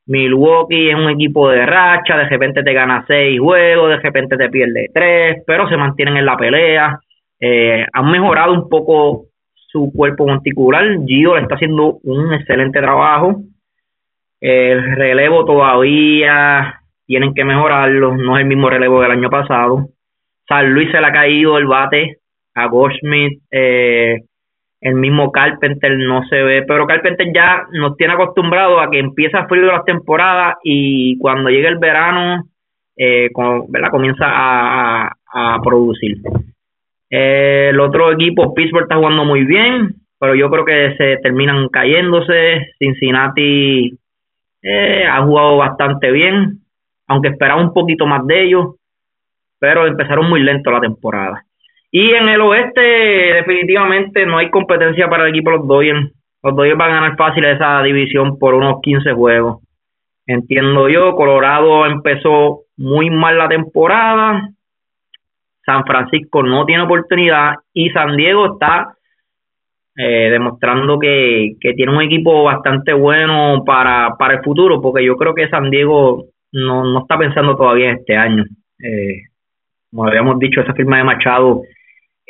Milwaukee 0.06 0.90
es 0.90 0.96
un 0.96 1.10
equipo 1.10 1.50
de 1.50 1.66
racha, 1.66 2.18
de 2.18 2.28
repente 2.28 2.64
te 2.64 2.74
gana 2.74 3.06
seis 3.08 3.40
juegos, 3.40 3.90
de 3.90 3.98
repente 3.98 4.38
te 4.38 4.50
pierde 4.50 4.90
tres, 4.94 5.44
pero 5.48 5.68
se 5.70 5.78
mantienen 5.78 6.18
en 6.18 6.26
la 6.26 6.38
pelea. 6.38 7.00
Eh, 7.40 7.86
han 7.92 8.12
mejorado 8.12 8.54
un 8.54 8.70
poco 8.70 9.26
su 9.54 9.92
cuerpo 9.94 10.28
monticular. 10.28 10.86
Gio 11.06 11.36
le 11.36 11.42
está 11.42 11.56
haciendo 11.56 12.00
un 12.04 12.34
excelente 12.34 12.80
trabajo. 12.80 13.42
El 14.40 14.96
relevo 14.96 15.46
todavía 15.46 16.82
tienen 17.06 17.34
que 17.34 17.46
mejorarlo, 17.46 18.16
no 18.16 18.38
es 18.38 18.42
el 18.42 18.48
mismo 18.48 18.70
relevo 18.70 19.02
del 19.02 19.12
año 19.12 19.30
pasado. 19.30 19.88
San 20.48 20.74
Luis 20.74 20.92
se 20.92 21.00
le 21.00 21.08
ha 21.08 21.12
caído 21.14 21.58
el 21.58 21.66
bate 21.66 22.18
a 22.54 22.68
Goldschmidt, 22.68 23.42
eh, 23.52 24.22
el 24.84 24.96
mismo 24.96 25.32
Carpenter 25.32 25.98
no 25.98 26.26
se 26.28 26.44
ve, 26.44 26.64
pero 26.68 26.86
Carpenter 26.86 27.28
ya 27.34 27.64
nos 27.72 27.96
tiene 27.96 28.14
acostumbrado 28.14 28.82
a 28.82 28.92
que 28.92 29.00
empieza 29.00 29.48
frío 29.48 29.64
las 29.64 29.86
temporadas 29.86 30.56
y 30.62 31.18
cuando 31.20 31.50
llega 31.50 31.70
el 31.70 31.78
verano 31.78 32.44
eh, 32.98 33.30
¿verdad? 33.70 33.90
comienza 33.90 34.26
a, 34.26 35.16
a, 35.34 35.62
producir. 35.64 36.18
Eh, 37.10 37.70
el 37.70 37.80
otro 37.80 38.12
equipo, 38.12 38.54
Pittsburgh, 38.54 38.84
está 38.84 38.98
jugando 38.98 39.24
muy 39.24 39.46
bien, 39.46 39.96
pero 40.20 40.36
yo 40.36 40.50
creo 40.50 40.66
que 40.66 40.96
se 40.98 41.18
terminan 41.24 41.70
cayéndose. 41.70 42.74
Cincinnati 42.78 43.98
eh, 44.64 45.06
ha 45.10 45.24
jugado 45.24 45.58
bastante 45.58 46.12
bien, 46.12 46.60
aunque 47.08 47.30
esperaba 47.30 47.62
un 47.62 47.74
poquito 47.74 48.06
más 48.06 48.28
de 48.28 48.44
ellos, 48.44 48.76
pero 49.60 49.88
empezaron 49.88 50.30
muy 50.30 50.42
lento 50.42 50.72
la 50.72 50.82
temporada. 50.82 51.46
Y 51.96 52.10
en 52.10 52.28
el 52.28 52.42
oeste, 52.42 52.82
definitivamente 52.82 54.26
no 54.26 54.40
hay 54.40 54.50
competencia 54.50 55.08
para 55.08 55.26
el 55.26 55.30
equipo 55.30 55.52
de 55.52 55.58
los 55.58 55.68
Dodgers. 55.68 56.12
Los 56.42 56.56
Dodgers 56.56 56.76
van 56.76 56.90
a 56.90 56.96
ganar 56.96 57.16
fácil 57.16 57.46
esa 57.46 57.84
división 57.84 58.40
por 58.40 58.56
unos 58.56 58.82
15 58.82 59.14
juegos. 59.14 59.62
Entiendo 60.26 60.90
yo, 60.90 61.16
Colorado 61.16 61.86
empezó 61.86 62.62
muy 62.78 63.12
mal 63.12 63.38
la 63.38 63.48
temporada. 63.48 64.50
San 65.64 65.86
Francisco 65.86 66.42
no 66.42 66.66
tiene 66.66 66.82
oportunidad 66.82 67.58
y 67.76 67.92
San 67.92 68.18
Diego 68.18 68.54
está 68.54 68.96
eh, 69.96 70.32
demostrando 70.32 70.98
que, 70.98 71.58
tiene 71.60 71.96
un 71.96 72.02
equipo 72.02 72.44
bastante 72.44 72.92
bueno 72.94 73.64
para, 73.64 74.16
para 74.18 74.38
el 74.38 74.44
futuro, 74.44 74.82
porque 74.82 75.06
yo 75.06 75.16
creo 75.16 75.36
que 75.36 75.48
San 75.48 75.70
Diego 75.70 76.26
no, 76.54 76.86
no 76.86 77.02
está 77.02 77.20
pensando 77.20 77.56
todavía 77.56 77.92
en 77.92 77.98
este 77.98 78.18
año. 78.18 78.46
Eh, 78.80 79.26
como 79.92 80.08
habíamos 80.08 80.40
dicho, 80.40 80.62
esa 80.62 80.74
firma 80.74 80.98
de 80.98 81.04
Machado 81.04 81.62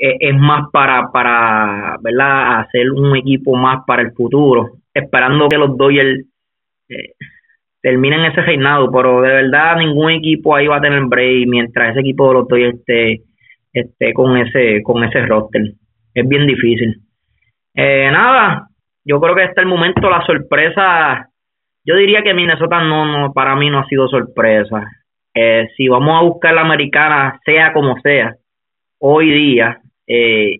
eh, 0.05 0.17
es 0.19 0.35
más 0.35 0.69
para, 0.69 1.09
para 1.13 1.97
¿verdad? 2.01 2.59
hacer 2.59 2.91
un 2.91 3.15
equipo 3.15 3.55
más 3.55 3.85
para 3.87 4.01
el 4.01 4.11
futuro, 4.11 4.71
esperando 4.93 5.47
que 5.47 5.57
los 5.57 5.77
Dodgers 5.77 6.25
eh, 6.89 7.13
terminen 7.81 8.25
ese 8.25 8.41
reinado, 8.41 8.91
pero 8.91 9.21
de 9.21 9.29
verdad 9.29 9.77
ningún 9.77 10.11
equipo 10.11 10.57
ahí 10.57 10.67
va 10.67 10.75
a 10.77 10.81
tener 10.81 11.05
break 11.05 11.47
mientras 11.47 11.91
ese 11.91 12.01
equipo 12.01 12.27
de 12.27 12.33
los 12.33 12.47
Dodgers 12.49 12.79
esté, 12.79 13.21
esté 13.71 14.13
con 14.13 14.35
ese 14.35 14.83
con 14.83 15.05
ese 15.05 15.25
roster. 15.25 15.71
Es 16.13 16.27
bien 16.27 16.47
difícil. 16.47 16.97
Eh, 17.73 18.09
nada, 18.11 18.67
yo 19.05 19.21
creo 19.21 19.35
que 19.35 19.43
hasta 19.43 19.61
el 19.61 19.67
momento 19.67 20.09
la 20.09 20.25
sorpresa, 20.25 21.29
yo 21.85 21.95
diría 21.95 22.23
que 22.23 22.33
Minnesota 22.33 22.81
no, 22.81 23.05
no 23.05 23.31
para 23.31 23.55
mí 23.55 23.69
no 23.69 23.79
ha 23.79 23.85
sido 23.85 24.09
sorpresa. 24.09 24.85
Eh, 25.33 25.69
si 25.77 25.87
vamos 25.87 26.19
a 26.19 26.25
buscar 26.25 26.53
la 26.53 26.61
americana, 26.61 27.39
sea 27.45 27.71
como 27.71 27.97
sea, 28.01 28.35
hoy 28.99 29.31
día 29.31 29.79
eh, 30.07 30.59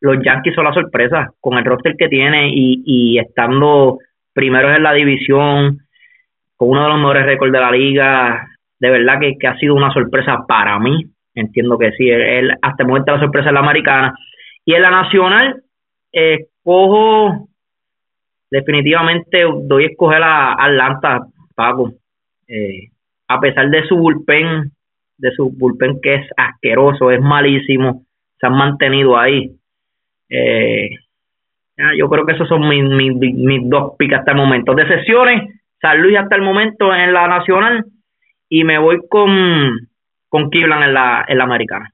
los 0.00 0.18
Yankees 0.22 0.54
son 0.54 0.64
la 0.64 0.74
sorpresa 0.74 1.32
con 1.40 1.56
el 1.56 1.64
roster 1.64 1.94
que 1.96 2.08
tiene 2.08 2.50
y, 2.52 3.18
estando 3.18 3.98
primeros 4.32 4.76
en 4.76 4.82
la 4.82 4.92
división, 4.92 5.78
con 6.56 6.70
uno 6.70 6.82
de 6.82 6.88
los 6.90 6.98
mejores 6.98 7.26
récords 7.26 7.52
de 7.52 7.60
la 7.60 7.70
liga, 7.70 8.46
de 8.78 8.90
verdad 8.90 9.18
que, 9.18 9.46
ha 9.46 9.56
sido 9.56 9.74
una 9.74 9.92
sorpresa 9.92 10.44
para 10.46 10.78
mí. 10.78 11.06
Entiendo 11.34 11.78
que 11.78 11.92
sí, 11.92 12.08
él, 12.10 12.52
hasta 12.60 12.82
el 12.82 12.88
momento 12.88 13.12
la 13.12 13.20
sorpresa 13.20 13.48
es 13.48 13.54
la 13.54 13.60
americana. 13.60 14.14
Y 14.64 14.74
en 14.74 14.82
la 14.82 14.90
nacional, 14.90 15.62
eh, 16.12 16.48
cojo, 16.62 17.48
definitivamente 18.50 19.44
doy 19.62 19.84
a 19.84 19.86
escoger 19.88 20.22
a 20.22 20.52
Atlanta, 20.52 21.26
Paco. 21.54 21.92
Eh, 22.46 22.90
a 23.28 23.40
pesar 23.40 23.70
de 23.70 23.86
su 23.86 23.96
bullpen, 23.96 24.70
de 25.16 25.30
su 25.32 25.50
bullpen 25.50 26.00
que 26.02 26.16
es 26.16 26.26
asqueroso, 26.36 27.10
es 27.10 27.20
malísimo, 27.20 28.03
se 28.44 28.48
han 28.48 28.58
mantenido 28.58 29.16
ahí. 29.16 29.56
Eh, 30.28 30.90
yo 31.98 32.08
creo 32.08 32.26
que 32.26 32.34
esos 32.34 32.46
son 32.46 32.68
mis, 32.68 32.84
mis, 32.84 33.68
dos 33.70 33.94
picas 33.96 34.20
hasta 34.20 34.32
el 34.32 34.36
momento. 34.36 34.74
De 34.74 34.86
sesiones, 34.86 35.50
San 35.80 36.02
Luis 36.02 36.18
hasta 36.18 36.36
el 36.36 36.42
momento 36.42 36.94
en 36.94 37.12
la 37.12 37.26
nacional 37.26 37.86
y 38.48 38.64
me 38.64 38.78
voy 38.78 39.00
con, 39.08 39.88
con 40.28 40.50
Cleveland 40.50 40.84
en 40.84 40.94
la, 40.94 41.24
en 41.26 41.38
la 41.38 41.44
americana. 41.44 41.90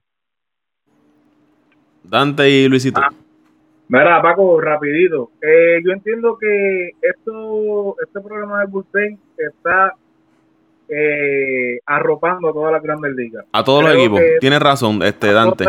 Dante 2.02 2.50
y 2.50 2.68
Luisito. 2.68 3.00
Ah, 3.00 3.10
mira, 3.88 4.20
Paco, 4.20 4.60
rapidito. 4.60 5.30
Eh, 5.40 5.80
yo 5.84 5.92
entiendo 5.92 6.36
que 6.36 6.90
esto, 7.00 7.94
este 8.04 8.20
programa 8.20 8.60
de 8.60 8.66
bullpen 8.66 9.18
está 9.38 9.94
eh, 10.88 11.78
arropando 11.86 12.48
a 12.48 12.52
todas 12.52 12.72
las 12.72 12.82
grandes 12.82 13.14
ligas. 13.14 13.46
A 13.52 13.62
todos 13.62 13.84
los 13.84 13.94
equipos. 13.94 14.20
Tienes 14.40 14.60
razón, 14.60 15.00
este 15.04 15.32
Dante 15.32 15.64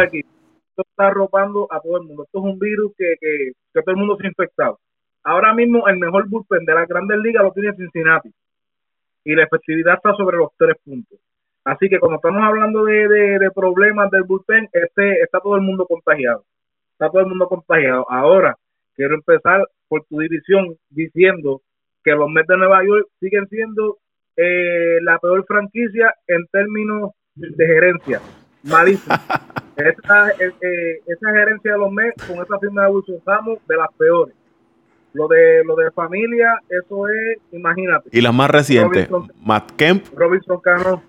está 0.81 1.07
arropando 1.07 1.67
a 1.71 1.79
todo 1.79 1.97
el 1.97 2.07
mundo. 2.07 2.23
Esto 2.23 2.39
es 2.39 2.45
un 2.45 2.59
virus 2.59 2.93
que, 2.97 3.15
que, 3.19 3.51
todo 3.73 3.91
el 3.93 3.97
mundo 3.97 4.17
se 4.17 4.25
ha 4.25 4.29
infectado. 4.29 4.79
Ahora 5.23 5.53
mismo 5.53 5.88
el 5.88 5.97
mejor 5.97 6.27
bullpen 6.27 6.65
de 6.65 6.73
las 6.73 6.88
grandes 6.88 7.17
ligas 7.19 7.43
lo 7.43 7.51
tiene 7.51 7.75
Cincinnati. 7.75 8.31
Y 9.23 9.35
la 9.35 9.43
efectividad 9.43 9.95
está 9.95 10.13
sobre 10.15 10.38
los 10.38 10.50
tres 10.57 10.75
puntos. 10.83 11.19
Así 11.63 11.89
que 11.89 12.00
cuando 12.00 12.15
estamos 12.15 12.41
hablando 12.43 12.85
de, 12.85 13.07
de, 13.07 13.51
problemas 13.51 14.09
del 14.09 14.23
bullpen, 14.23 14.67
este, 14.73 15.21
está 15.21 15.39
todo 15.39 15.55
el 15.55 15.61
mundo 15.61 15.85
contagiado. 15.85 16.43
Está 16.93 17.09
todo 17.09 17.21
el 17.21 17.27
mundo 17.27 17.47
contagiado. 17.47 18.05
Ahora, 18.09 18.57
quiero 18.95 19.13
empezar 19.15 19.67
por 19.88 20.03
tu 20.05 20.19
división 20.19 20.75
diciendo 20.89 21.61
que 22.03 22.11
los 22.11 22.29
Mets 22.29 22.47
de 22.47 22.57
Nueva 22.57 22.83
York 22.83 23.07
siguen 23.19 23.47
siendo 23.47 24.00
eh, 24.35 24.97
la 25.01 25.19
peor 25.19 25.45
franquicia 25.45 26.15
en 26.27 26.47
términos 26.47 27.11
de 27.35 27.65
gerencia. 27.65 28.21
Malísimo. 28.63 29.15
Esa, 29.75 30.30
eh, 30.32 30.51
eh, 30.62 31.00
esa 31.06 31.32
gerencia 31.32 31.74
de 31.74 31.78
los 31.78 31.92
Mets 31.92 32.25
con 32.28 32.38
esa 32.44 32.60
firma 32.60 32.86
de 32.86 32.92
Wilson 32.92 33.22
Ramos, 33.25 33.60
de 33.68 33.78
las 33.78 33.88
peores. 33.98 34.36
Lo 35.13 35.28
de 35.28 35.63
lo 35.66 35.75
de 35.75 35.92
familia, 35.92 36.60
eso 36.70 37.08
es, 37.08 37.38
imagínate. 37.51 38.10
Y 38.13 38.22
las 38.22 38.34
más 38.34 38.50
recientes, 38.50 39.10
Matt 39.44 39.72
Kemp. 39.72 40.06
Robinson 40.16 40.62
Cano, 40.62 41.04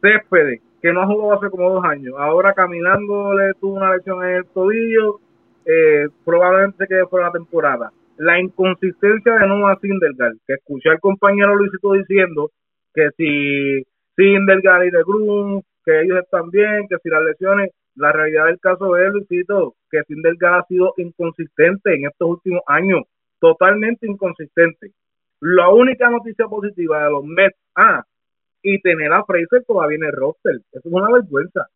Céspedes, 0.00 0.60
que 0.80 0.92
no 0.92 1.02
ha 1.02 1.06
jugado 1.06 1.32
hace 1.34 1.50
como 1.50 1.70
dos 1.70 1.84
años. 1.84 2.14
Ahora 2.18 2.54
caminando 2.54 3.34
le 3.34 3.54
tuvo 3.54 3.74
una 3.74 3.94
lesión 3.96 4.22
en 4.24 4.36
el 4.36 4.46
tobillo, 4.46 5.20
eh, 5.64 6.08
probablemente 6.24 6.86
quede 6.86 7.06
fuera 7.06 7.26
la 7.26 7.32
temporada. 7.32 7.92
La 8.18 8.40
inconsistencia 8.40 9.34
de 9.34 9.46
Noah 9.48 9.78
Sindergaard, 9.80 10.36
que 10.46 10.54
escuché 10.54 10.90
al 10.90 11.00
compañero 11.00 11.56
Luisito 11.56 11.92
diciendo 11.94 12.50
que 12.94 13.08
si 13.16 13.84
Sindergaard 14.16 14.84
y 14.84 14.90
de 14.90 15.02
Grun 15.02 15.62
que 15.84 16.00
ellos 16.00 16.18
están 16.18 16.50
bien, 16.50 16.86
que 16.88 16.96
si 17.02 17.08
las 17.08 17.22
lesiones, 17.22 17.70
la 17.96 18.12
realidad 18.12 18.46
del 18.46 18.60
caso 18.60 18.96
es, 18.96 19.12
Luisito, 19.12 19.74
que 19.90 20.02
Sindelgar 20.04 20.54
ha 20.54 20.66
sido 20.66 20.94
inconsistente 20.96 21.94
en 21.94 22.06
estos 22.06 22.28
últimos 22.28 22.62
años, 22.66 23.02
totalmente 23.40 24.06
inconsistente. 24.06 24.92
La 25.40 25.68
única 25.70 26.08
noticia 26.08 26.46
positiva 26.46 27.04
de 27.04 27.10
los 27.10 27.24
Mets, 27.24 27.56
ah, 27.76 28.04
y 28.62 28.80
tener 28.80 29.12
a 29.12 29.24
Fraser 29.24 29.64
todavía 29.66 29.96
en 29.96 30.04
el 30.04 30.12
roster, 30.12 30.56
eso 30.72 30.88
es 30.88 30.92
una 30.92 31.10
vergüenza. 31.12 31.66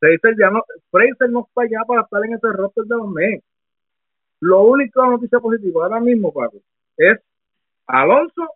Fraser 0.00 0.34
ya 0.38 0.50
no, 0.50 0.62
Fraser 0.90 1.30
no 1.30 1.46
está 1.46 1.62
allá 1.62 1.84
para 1.86 2.02
estar 2.02 2.24
en 2.24 2.34
ese 2.34 2.48
roster 2.52 2.84
de 2.84 2.96
los 2.96 3.08
Mets. 3.08 3.44
Lo 4.40 4.62
único 4.64 5.06
noticia 5.06 5.38
positiva 5.38 5.84
ahora 5.84 6.00
mismo, 6.00 6.32
Paco, 6.32 6.58
es 6.96 7.18
Alonso 7.86 8.48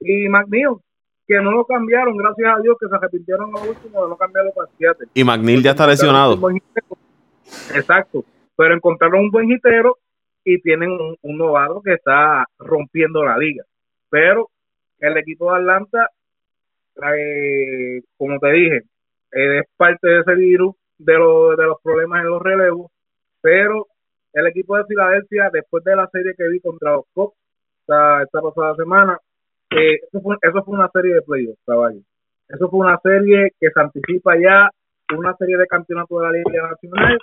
y 0.00 0.28
McNeil 0.28 0.76
que 1.26 1.36
no 1.40 1.50
lo 1.50 1.64
cambiaron, 1.64 2.16
gracias 2.16 2.56
a 2.56 2.60
Dios 2.60 2.76
que 2.78 2.88
se 2.88 2.94
arrepintieron 2.94 3.50
a 3.56 3.60
último 3.62 4.02
de 4.02 4.08
no 4.08 4.16
cambiarlo 4.16 4.52
para 4.52 4.68
Seattle. 4.78 5.08
Y 5.14 5.24
McNeil 5.24 5.62
ya 5.62 5.70
está 5.70 5.86
lesionado. 5.86 6.38
Exacto, 7.74 8.24
pero 8.56 8.74
encontraron 8.74 9.20
un 9.20 9.30
buen 9.30 9.50
hitero 9.50 9.98
y 10.44 10.60
tienen 10.60 10.90
un, 10.90 11.16
un, 11.22 11.38
novato 11.38 11.80
que 11.82 11.94
está 11.94 12.46
rompiendo 12.58 13.24
la 13.24 13.38
liga. 13.38 13.64
Pero 14.10 14.50
el 14.98 15.16
equipo 15.16 15.50
de 15.50 15.58
Atlanta, 15.58 16.10
eh, 17.16 18.02
como 18.16 18.38
te 18.38 18.52
dije, 18.52 18.82
es 19.30 19.64
parte 19.76 20.06
de 20.06 20.20
ese 20.20 20.34
virus 20.34 20.74
de, 20.98 21.12
de 21.12 21.64
los 21.66 21.80
problemas 21.82 22.20
en 22.20 22.30
los 22.30 22.42
relevos, 22.42 22.90
pero 23.40 23.86
el 24.32 24.46
equipo 24.46 24.76
de 24.76 24.84
Filadelfia, 24.84 25.50
después 25.52 25.82
de 25.84 25.96
la 25.96 26.08
serie 26.08 26.34
que 26.36 26.48
vi 26.48 26.60
contra 26.60 26.92
los 26.92 27.04
Cops 27.14 27.36
esta, 27.80 28.22
esta 28.22 28.40
pasada 28.40 28.74
semana, 28.76 29.18
eh, 29.70 30.00
eso, 30.02 30.20
fue, 30.20 30.36
eso 30.40 30.62
fue 30.64 30.74
una 30.74 30.88
serie 30.92 31.14
de 31.14 31.22
playoffs, 31.22 31.60
caballo. 31.66 32.00
Eso 32.48 32.68
fue 32.68 32.80
una 32.80 32.98
serie 33.02 33.52
que 33.58 33.70
se 33.70 33.80
anticipa 33.80 34.38
ya 34.38 34.70
una 35.16 35.34
serie 35.36 35.56
de 35.56 35.66
campeonatos 35.66 36.20
de 36.20 36.26
la 36.26 36.32
Liga 36.32 36.70
Nacional 36.70 37.18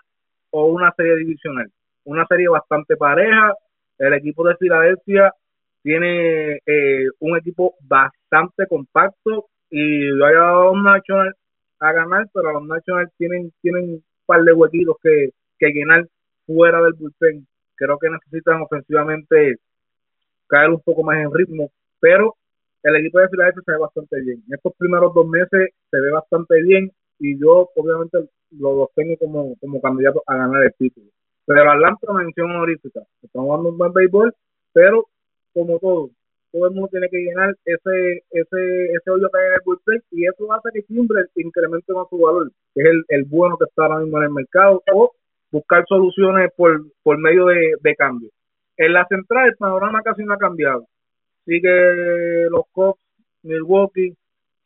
o 0.51 0.65
una 0.67 0.91
serie 0.95 1.15
divisional. 1.17 1.71
Una 2.03 2.25
serie 2.27 2.47
bastante 2.47 2.95
pareja. 2.95 3.53
El 3.97 4.13
equipo 4.13 4.47
de 4.47 4.55
Filadelfia 4.57 5.31
tiene 5.83 6.59
eh, 6.65 7.07
un 7.19 7.37
equipo 7.37 7.75
bastante 7.81 8.67
compacto 8.67 9.47
y 9.69 10.05
lo 10.05 10.25
ha 10.25 10.31
llevado 10.31 10.61
a 10.61 10.73
los 10.73 10.83
Nationals 10.83 11.35
a 11.79 11.91
ganar, 11.93 12.27
pero 12.33 12.53
los 12.53 12.67
Nationals 12.67 13.11
tienen, 13.17 13.51
tienen 13.61 13.83
un 13.83 14.03
par 14.25 14.43
de 14.43 14.53
huequitos 14.53 14.97
que, 15.01 15.29
que 15.57 15.69
llenar 15.69 16.05
fuera 16.45 16.81
del 16.81 16.93
bullpen. 16.93 17.47
Creo 17.75 17.97
que 17.97 18.09
necesitan 18.09 18.61
ofensivamente 18.61 19.55
caer 20.47 20.69
un 20.69 20.81
poco 20.81 21.03
más 21.03 21.17
en 21.17 21.33
ritmo, 21.33 21.71
pero 22.01 22.35
el 22.83 22.95
equipo 22.97 23.19
de 23.19 23.29
Filadelfia 23.29 23.61
se 23.65 23.71
ve 23.71 23.77
bastante 23.77 24.19
bien. 24.21 24.43
En 24.47 24.55
estos 24.55 24.73
primeros 24.77 25.13
dos 25.13 25.27
meses 25.27 25.69
se 25.89 26.01
ve 26.01 26.11
bastante 26.11 26.61
bien 26.63 26.91
y 27.19 27.39
yo 27.39 27.69
obviamente 27.75 28.17
lo, 28.51 28.89
tengo 28.95 29.15
como, 29.17 29.55
como 29.59 29.81
candidato 29.81 30.23
a 30.25 30.35
ganar 30.35 30.63
el 30.63 30.73
título. 30.73 31.07
Pero 31.45 31.71
Atlanta 31.71 32.13
mención 32.13 32.51
honorífica. 32.51 33.01
Estamos 33.21 33.47
jugando 33.47 33.69
un 33.69 33.77
buen 33.77 33.93
béisbol, 33.93 34.33
pero 34.73 35.05
como 35.53 35.79
todo, 35.79 36.09
todo 36.51 36.67
el 36.67 36.73
mundo 36.73 36.89
tiene 36.89 37.07
que 37.09 37.17
llenar 37.17 37.55
ese 37.65 38.23
ese 38.31 38.85
ese 38.93 39.11
hoyo 39.11 39.29
que 39.29 39.39
hay 39.39 39.47
en 39.47 39.53
el 39.53 39.61
bullpen 39.63 40.01
y 40.11 40.25
eso 40.25 40.51
hace 40.53 40.69
que 40.73 40.83
Kimbrel 40.83 41.29
incremente 41.35 41.93
más 41.93 42.07
su 42.09 42.17
valor, 42.17 42.51
que 42.73 42.81
es 42.81 42.87
el, 42.89 43.03
el 43.09 43.25
bueno 43.25 43.57
que 43.57 43.65
está 43.65 43.83
ahora 43.83 43.99
mismo 43.99 44.17
en 44.17 44.23
el 44.23 44.31
mercado, 44.31 44.83
o 44.93 45.11
buscar 45.51 45.85
soluciones 45.87 46.51
por, 46.55 46.81
por 47.03 47.17
medio 47.17 47.45
de, 47.47 47.75
de 47.81 47.95
cambio. 47.95 48.29
En 48.77 48.93
la 48.93 49.05
central 49.07 49.49
el 49.49 49.55
panorama 49.57 50.01
casi 50.01 50.23
no 50.23 50.33
ha 50.33 50.37
cambiado. 50.37 50.87
Sigue 51.51 52.49
los 52.49 52.63
Cubs, 52.71 52.97
Milwaukee, 53.43 54.15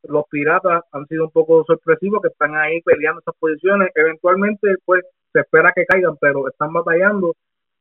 los 0.04 0.26
Piratas 0.30 0.84
han 0.92 1.08
sido 1.08 1.24
un 1.24 1.32
poco 1.32 1.64
sorpresivos 1.66 2.22
que 2.22 2.28
están 2.28 2.56
ahí 2.56 2.80
peleando 2.84 3.22
esas 3.22 3.34
posiciones. 3.40 3.90
Eventualmente, 3.96 4.68
pues, 4.86 5.04
se 5.34 5.40
espera 5.40 5.74
que 5.76 5.84
caigan, 5.88 6.16
pero 6.22 6.48
están 6.48 6.72
batallando. 6.74 7.36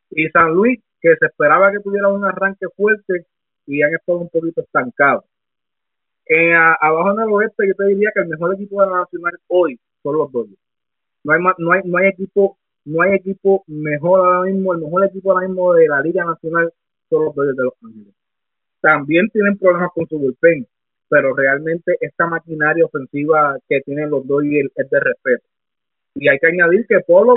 Y 0.08 0.26
San 0.30 0.54
Luis, 0.54 0.80
que 1.02 1.16
se 1.16 1.26
esperaba 1.26 1.70
que 1.70 1.80
tuviera 1.80 2.08
un 2.08 2.24
arranque 2.24 2.66
fuerte 2.74 3.26
y 3.66 3.82
han 3.82 3.92
estado 3.92 4.20
un 4.20 4.30
poquito 4.30 4.62
estancados. 4.62 5.24
Abajo 6.80 7.10
en 7.10 7.20
el 7.20 7.28
oeste, 7.30 7.68
yo 7.68 7.74
te 7.74 7.84
diría 7.84 8.10
que 8.14 8.22
el 8.22 8.28
mejor 8.28 8.54
equipo 8.54 8.80
de 8.80 8.88
la 8.88 9.00
Nacional 9.00 9.34
hoy 9.48 9.78
son 10.02 10.16
los 10.16 10.32
Dodgers. 10.32 10.58
No 11.24 11.34
hay, 11.34 11.42
no 11.58 11.72
hay, 11.72 11.80
no 11.84 11.98
hay 11.98 12.08
equipo 12.08 12.56
no 12.86 13.02
hay 13.02 13.16
equipo 13.16 13.64
mejor 13.66 14.20
ahora 14.20 14.50
mismo, 14.50 14.72
el 14.72 14.80
mejor 14.80 15.04
equipo 15.04 15.32
ahora 15.32 15.46
mismo 15.46 15.74
de 15.74 15.88
la 15.88 16.00
Liga 16.00 16.24
Nacional 16.24 16.72
son 17.10 17.26
los 17.26 17.34
Dodgers 17.34 17.56
de 17.56 17.64
Los 17.64 17.74
Ángeles. 17.82 18.14
También 18.84 19.30
tienen 19.30 19.56
problemas 19.56 19.92
con 19.94 20.06
su 20.06 20.18
bullpen, 20.18 20.66
pero 21.08 21.34
realmente 21.34 21.96
esta 22.02 22.26
maquinaria 22.26 22.84
ofensiva 22.84 23.56
que 23.66 23.80
tienen 23.80 24.10
los 24.10 24.26
Dodgers 24.26 24.70
es 24.76 24.90
de 24.90 25.00
respeto. 25.00 25.46
Y 26.14 26.28
hay 26.28 26.38
que 26.38 26.48
añadir 26.48 26.86
que 26.86 27.00
Polo 27.00 27.32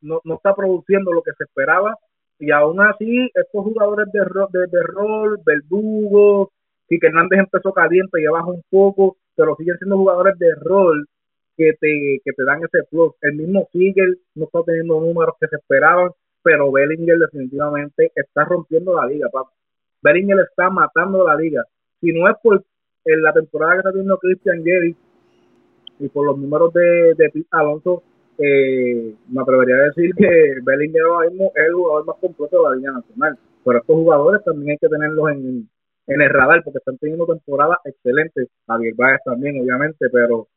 no, 0.00 0.22
no 0.24 0.34
está 0.36 0.54
produciendo 0.54 1.12
lo 1.12 1.22
que 1.22 1.32
se 1.36 1.44
esperaba 1.44 1.94
y 2.38 2.50
aún 2.52 2.80
así 2.80 3.30
estos 3.34 3.64
jugadores 3.64 4.06
de, 4.14 4.20
de, 4.20 4.66
de 4.66 4.82
rol, 4.84 5.40
Verdugo, 5.44 6.50
que 6.88 6.98
Hernández 7.02 7.40
empezó 7.40 7.74
caliente 7.74 8.22
y 8.22 8.24
abajo 8.24 8.52
un 8.52 8.62
poco, 8.70 9.18
pero 9.36 9.54
siguen 9.56 9.76
siendo 9.76 9.98
jugadores 9.98 10.38
de 10.38 10.54
rol 10.54 11.06
que 11.54 11.74
te, 11.78 12.18
que 12.24 12.32
te 12.32 12.44
dan 12.44 12.62
ese 12.64 12.84
plus. 12.90 13.12
El 13.20 13.34
mismo 13.34 13.68
Siegel 13.72 14.18
no 14.36 14.46
está 14.46 14.62
teniendo 14.64 14.98
números 15.02 15.34
que 15.38 15.48
se 15.48 15.56
esperaban, 15.56 16.12
pero 16.42 16.72
Bellinger 16.72 17.18
definitivamente 17.18 18.10
está 18.14 18.46
rompiendo 18.46 18.96
la 18.98 19.06
liga, 19.06 19.28
papá. 19.28 19.50
Bellinger 20.02 20.40
está 20.40 20.70
matando 20.70 21.26
la 21.26 21.36
liga. 21.36 21.64
Si 22.00 22.12
no 22.12 22.28
es 22.28 22.36
por 22.42 22.64
en 23.04 23.22
la 23.22 23.32
temporada 23.32 23.72
que 23.72 23.78
está 23.78 23.90
teniendo 23.90 24.18
Christian 24.18 24.62
Gary 24.64 24.96
y 25.98 26.08
por 26.08 26.26
los 26.26 26.38
números 26.38 26.72
de, 26.72 27.14
de 27.14 27.44
Alonso, 27.50 28.02
eh, 28.38 29.14
me 29.28 29.42
atrevería 29.42 29.76
a 29.76 29.84
decir 29.84 30.14
que 30.16 30.54
Bellinger 30.62 31.02
ahora 31.02 31.30
mismo 31.30 31.52
es 31.54 31.64
el 31.66 31.74
jugador 31.74 32.06
más 32.06 32.16
completo 32.20 32.62
de 32.62 32.70
la 32.70 32.76
Liga 32.76 32.92
Nacional. 32.92 33.38
Pero 33.64 33.78
estos 33.78 33.96
jugadores 33.96 34.44
también 34.44 34.70
hay 34.70 34.78
que 34.78 34.88
tenerlos 34.88 35.30
en, 35.30 35.68
en 36.06 36.20
el 36.20 36.30
radar 36.30 36.62
porque 36.64 36.78
están 36.78 36.98
teniendo 36.98 37.26
temporadas 37.26 37.78
excelentes. 37.84 38.48
Javier 38.66 38.94
Baez 38.96 39.20
también, 39.24 39.60
obviamente, 39.60 40.08
pero 40.10 40.48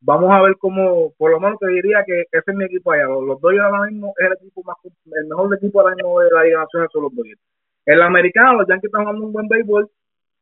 vamos 0.00 0.30
a 0.32 0.42
ver 0.42 0.56
cómo, 0.58 1.12
por 1.16 1.30
lo 1.30 1.40
menos 1.40 1.58
te 1.58 1.68
diría 1.68 2.04
que 2.06 2.22
ese 2.30 2.50
es 2.50 2.54
mi 2.54 2.64
equipo 2.64 2.92
allá. 2.92 3.04
Los, 3.04 3.26
dos 3.26 3.40
Dodgers 3.40 3.64
ahora 3.64 3.90
mismo 3.90 4.14
es 4.18 4.26
el 4.26 4.32
equipo 4.34 4.62
más, 4.64 4.76
el 4.84 5.26
mejor 5.26 5.54
equipo 5.54 5.80
ahora 5.80 5.94
mismo 5.94 6.20
de 6.20 6.30
la 6.30 6.44
Liga 6.44 6.60
Nacional 6.60 6.88
son 6.92 7.02
los 7.04 7.14
Dodgers. 7.14 7.40
El 7.86 8.02
americano, 8.02 8.58
los 8.58 8.68
Yankees 8.68 8.88
están 8.88 9.02
jugando 9.02 9.26
un 9.26 9.32
buen 9.32 9.48
béisbol. 9.48 9.88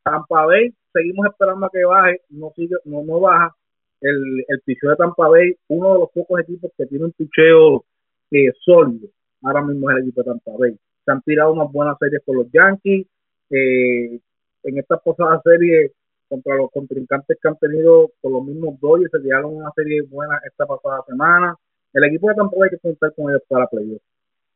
Tampa 0.03 0.47
Bay, 0.47 0.75
seguimos 0.93 1.27
esperando 1.27 1.67
a 1.67 1.71
que 1.71 1.85
baje, 1.85 2.21
no 2.31 2.51
sigue, 2.57 2.75
no, 2.85 3.21
baja 3.21 3.55
el, 4.01 4.45
el 4.49 4.61
picheo 4.65 4.91
de 4.91 4.97
Tampa 4.97 5.29
Bay, 5.29 5.55
uno 5.69 5.95
de 5.95 5.99
los 6.01 6.11
pocos 6.11 6.41
equipos 6.41 6.71
que 6.77 6.87
tiene 6.87 7.05
un 7.07 7.13
picheo 7.13 7.85
eh, 8.31 8.53
sólido. 8.65 9.09
Ahora 9.43 9.63
mismo 9.63 9.91
es 9.91 9.97
el 9.97 10.03
equipo 10.05 10.23
de 10.23 10.31
Tampa 10.31 10.53
Bay. 10.59 10.77
Se 11.05 11.13
han 11.13 11.23
tirado 11.23 11.53
unas 11.53 11.71
buenas 11.71 11.97
series 11.99 12.23
por 12.23 12.37
los 12.37 12.51
Yankees. 12.51 13.07
Eh, 13.51 14.21
en 14.65 14.79
estas 14.79 15.01
pasadas 15.03 15.43
series 15.45 15.93
contra 16.29 16.57
los 16.57 16.71
contrincantes 16.71 17.39
que 17.41 17.49
han 17.49 17.59
tenido 17.59 18.11
por 18.21 18.33
los 18.33 18.45
mismos 18.45 18.77
y 19.01 19.05
se 19.11 19.21
tiraron 19.21 19.57
una 19.57 19.71
serie 19.77 20.03
buena 20.03 20.41
esta 20.45 20.67
pasada 20.67 21.03
semana. 21.07 21.55
El 21.93 22.05
equipo 22.05 22.29
de 22.29 22.35
Tampa 22.35 22.57
Bay 22.59 22.69
hay 22.73 22.77
que 22.79 22.89
contar 22.89 23.15
con 23.15 23.31
ellos 23.31 23.43
para 23.49 23.67
playoffs. 23.67 24.03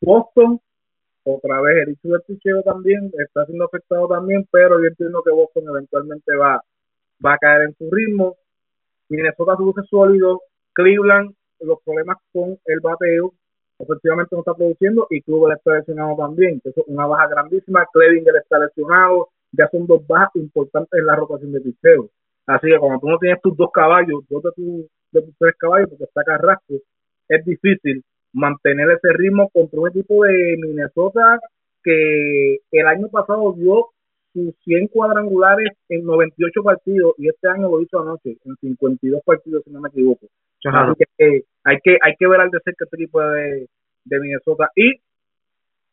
Boston, 0.00 0.60
otra 1.36 1.60
vez 1.60 1.86
el 1.86 1.92
hecho 1.92 2.08
del 2.08 2.22
picheo 2.22 2.62
también 2.62 3.10
está 3.18 3.44
siendo 3.46 3.66
afectado 3.66 4.08
también, 4.08 4.46
pero 4.50 4.80
yo 4.80 4.86
entiendo 4.86 5.22
que 5.22 5.30
Boston 5.30 5.64
eventualmente 5.68 6.34
va, 6.36 6.62
va 7.24 7.32
a 7.34 7.38
caer 7.38 7.62
en 7.62 7.74
su 7.74 7.90
ritmo 7.90 8.36
Minnesota 9.08 9.56
luce 9.58 9.82
sólido, 9.88 10.42
Cleveland, 10.74 11.34
los 11.60 11.78
problemas 11.82 12.18
con 12.32 12.58
el 12.66 12.80
bateo, 12.80 13.32
efectivamente 13.78 14.34
no 14.34 14.40
está 14.40 14.54
produciendo 14.54 15.06
y 15.10 15.22
Kluber 15.22 15.56
está 15.56 15.78
lesionado 15.78 16.16
también, 16.16 16.60
que 16.60 16.70
es 16.70 16.76
una 16.86 17.06
baja 17.06 17.26
grandísima, 17.28 17.86
Clevinger 17.92 18.36
está 18.36 18.58
lesionado, 18.58 19.28
ya 19.52 19.68
son 19.70 19.86
dos 19.86 20.06
bajas 20.06 20.30
importantes 20.36 20.98
en 20.98 21.06
la 21.06 21.16
rotación 21.16 21.52
de 21.52 21.60
picheo. 21.60 22.10
Así 22.46 22.68
que 22.68 22.78
cuando 22.78 23.00
tú 23.00 23.08
no 23.08 23.18
tienes 23.18 23.40
tus 23.40 23.56
dos 23.56 23.70
caballos, 23.72 24.24
dos 24.28 24.42
de, 24.42 24.88
de 25.12 25.22
tus 25.22 25.34
tres 25.38 25.54
caballos, 25.58 25.88
porque 25.90 26.04
está 26.04 26.24
Carrasco, 26.24 26.74
es 27.28 27.44
difícil 27.44 28.04
mantener 28.32 28.90
ese 28.90 29.12
ritmo 29.12 29.48
contra 29.50 29.80
un 29.80 29.88
equipo 29.88 30.24
de 30.24 30.56
Minnesota 30.60 31.40
que 31.82 32.58
el 32.70 32.86
año 32.86 33.08
pasado 33.08 33.52
dio 33.54 33.88
sus 34.32 34.54
100 34.64 34.88
cuadrangulares 34.88 35.72
en 35.88 36.04
98 36.04 36.62
partidos 36.62 37.14
y 37.18 37.28
este 37.28 37.48
año 37.48 37.68
lo 37.68 37.80
hizo 37.80 38.00
anoche 38.00 38.36
en 38.44 38.56
52 38.56 39.22
partidos 39.24 39.62
si 39.64 39.70
no 39.70 39.80
me 39.80 39.88
equivoco. 39.88 40.26
Así 40.64 41.04
que 41.16 41.44
hay 41.64 41.78
que 41.82 41.98
hay 42.02 42.14
que 42.18 42.26
ver 42.26 42.40
al 42.40 42.50
de 42.50 42.60
cerca 42.60 42.84
este 42.84 42.96
equipo 42.96 43.20
de, 43.20 43.68
de 44.04 44.20
Minnesota 44.20 44.70
y 44.74 45.00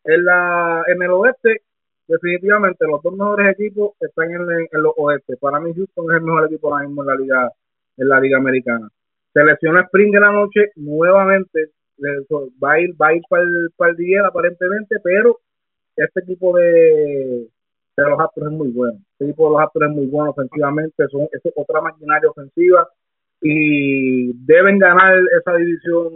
en 0.03 0.25
la 0.25 0.83
en 0.87 1.01
el 1.01 1.11
oeste 1.11 1.61
definitivamente 2.07 2.85
los 2.85 3.01
dos 3.01 3.13
mejores 3.13 3.53
equipos 3.57 3.93
están 3.99 4.31
en, 4.31 4.41
en 4.71 4.81
los 4.81 4.93
oeste. 4.97 5.37
Para 5.37 5.59
mí 5.59 5.73
Houston 5.73 6.11
es 6.11 6.17
el 6.17 6.23
mejor 6.23 6.45
equipo 6.45 6.71
ahora 6.71 6.87
mismo 6.87 7.03
en 7.03 7.07
la 7.07 7.15
liga 7.15 7.51
en 7.97 8.09
la 8.09 8.19
liga 8.19 8.37
americana. 8.37 8.89
Selecciona 9.33 9.81
Spring 9.81 10.13
en 10.15 10.21
la 10.21 10.31
noche 10.31 10.71
nuevamente 10.75 11.69
va 12.63 12.73
a 12.73 12.79
ir 12.79 12.93
va 13.01 13.07
a 13.09 13.15
ir 13.15 13.21
para 13.29 13.43
el, 13.43 13.69
para 13.75 13.91
el 13.91 13.97
día 13.97 14.25
aparentemente, 14.25 14.97
pero 15.03 15.39
este 15.95 16.21
equipo 16.21 16.57
de 16.57 17.47
de 17.97 18.09
los 18.09 18.19
Astros 18.19 18.47
es 18.47 18.57
muy 18.57 18.69
bueno. 18.69 18.97
El 19.19 19.29
equipo 19.29 19.47
de 19.47 19.53
los 19.53 19.61
Astros 19.61 19.89
es 19.89 19.95
muy 19.95 20.05
bueno 20.07 20.31
ofensivamente, 20.31 21.07
son 21.07 21.27
es 21.31 21.53
otra 21.55 21.81
maquinaria 21.81 22.29
ofensiva 22.29 22.87
y 23.41 24.33
deben 24.45 24.79
ganar 24.79 25.17
esa 25.39 25.55
división 25.55 26.09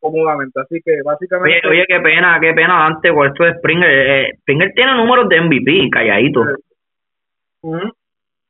cómodamente. 0.00 0.60
Así 0.60 0.80
que 0.84 1.02
básicamente. 1.02 1.66
Oye, 1.68 1.84
qué 1.88 2.00
pena, 2.00 2.38
qué 2.40 2.52
pena 2.52 2.86
antes 2.86 3.12
con 3.12 3.26
esto 3.26 3.44
de 3.44 3.54
Springer. 3.54 3.90
Eh, 3.90 4.36
Springer 4.40 4.72
tiene 4.74 4.94
números 4.94 5.28
de 5.28 5.40
MVP, 5.40 5.90
calladito. 5.90 6.44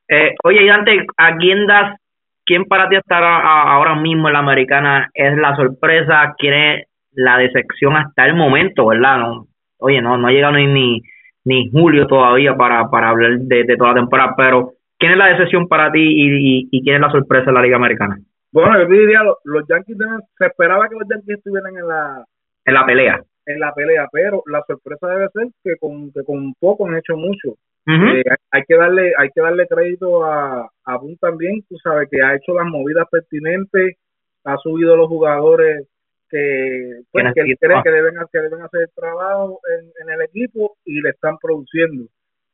eh, 0.07 0.35
oye, 0.43 0.65
y 0.65 0.69
antes, 0.69 1.05
¿a 1.17 1.35
quién 1.37 1.65
das? 1.65 1.99
¿Quién 2.45 2.65
para 2.65 2.87
ti 2.89 2.95
estar 2.95 3.23
ahora 3.23 3.95
mismo 3.95 4.27
en 4.27 4.33
la 4.33 4.39
americana 4.39 5.09
es 5.13 5.35
la 5.37 5.55
sorpresa? 5.55 6.35
¿Quién 6.37 6.53
es 6.53 6.87
la 7.13 7.37
decepción 7.37 7.95
hasta 7.95 8.25
el 8.25 8.35
momento, 8.35 8.87
verdad? 8.87 9.17
No, 9.17 9.47
oye, 9.79 10.01
no, 10.01 10.17
no 10.17 10.27
ha 10.27 10.31
llegado 10.31 10.53
ni, 10.53 10.67
ni 10.67 11.01
ni 11.45 11.69
julio 11.69 12.07
todavía 12.07 12.55
para, 12.55 12.89
para 12.89 13.09
hablar 13.09 13.37
de, 13.37 13.63
de, 13.63 13.77
toda 13.77 13.91
la 13.91 13.99
temporada, 13.99 14.33
pero 14.35 14.73
¿quién 14.97 15.13
es 15.13 15.17
la 15.17 15.27
decepción 15.27 15.67
para 15.67 15.91
ti 15.91 16.01
y, 16.01 16.67
y, 16.71 16.83
quién 16.83 16.95
es 16.95 17.01
la 17.01 17.11
sorpresa 17.11 17.45
de 17.45 17.53
la 17.53 17.61
Liga 17.61 17.77
Americana? 17.77 18.17
Bueno, 18.51 18.79
yo 18.79 18.87
diría, 18.87 19.21
los, 19.23 19.63
Yankees 19.69 19.97
se 20.37 20.45
esperaba 20.45 20.89
que 20.89 20.95
los 20.95 21.07
Yankees 21.07 21.37
estuvieran 21.37 21.77
en 21.77 21.87
la 21.87 22.25
en 22.65 22.73
la 22.73 22.85
pelea. 22.85 23.21
En 23.47 23.59
la 23.59 23.73
pelea, 23.73 24.07
pero 24.11 24.43
la 24.47 24.63
sorpresa 24.65 25.07
debe 25.07 25.29
ser 25.29 25.47
que 25.63 25.75
con 25.77 26.11
que 26.11 26.23
con 26.23 26.53
poco 26.55 26.87
han 26.87 26.97
hecho 26.97 27.15
mucho. 27.15 27.57
Eh, 27.87 28.23
hay, 28.49 28.63
que 28.67 28.75
darle 28.75 29.13
hay 29.15 29.29
que 29.29 29.41
darle 29.41 29.67
crédito 29.67 30.25
a, 30.25 30.67
a 30.85 30.97
Boone 30.97 31.17
también, 31.21 31.63
tú 31.69 31.77
sabes 31.83 32.09
que 32.09 32.19
ha 32.19 32.35
hecho 32.35 32.55
las 32.55 32.65
movidas 32.65 33.07
pertinentes, 33.11 33.97
ha 34.43 34.57
subido 34.57 34.97
los 34.97 35.07
jugadores 35.07 35.87
que, 36.29 37.01
pues, 37.11 37.25
que 37.35 37.55
creen 37.59 37.83
que 37.83 37.91
deben, 37.91 38.15
que 38.31 38.39
deben 38.39 38.61
hacer 38.61 38.89
trabajo 38.95 39.59
en, 39.77 39.85
en, 40.01 40.13
el 40.15 40.21
equipo 40.23 40.77
y 40.83 41.01
le 41.01 41.09
están 41.09 41.37
produciendo. 41.37 42.07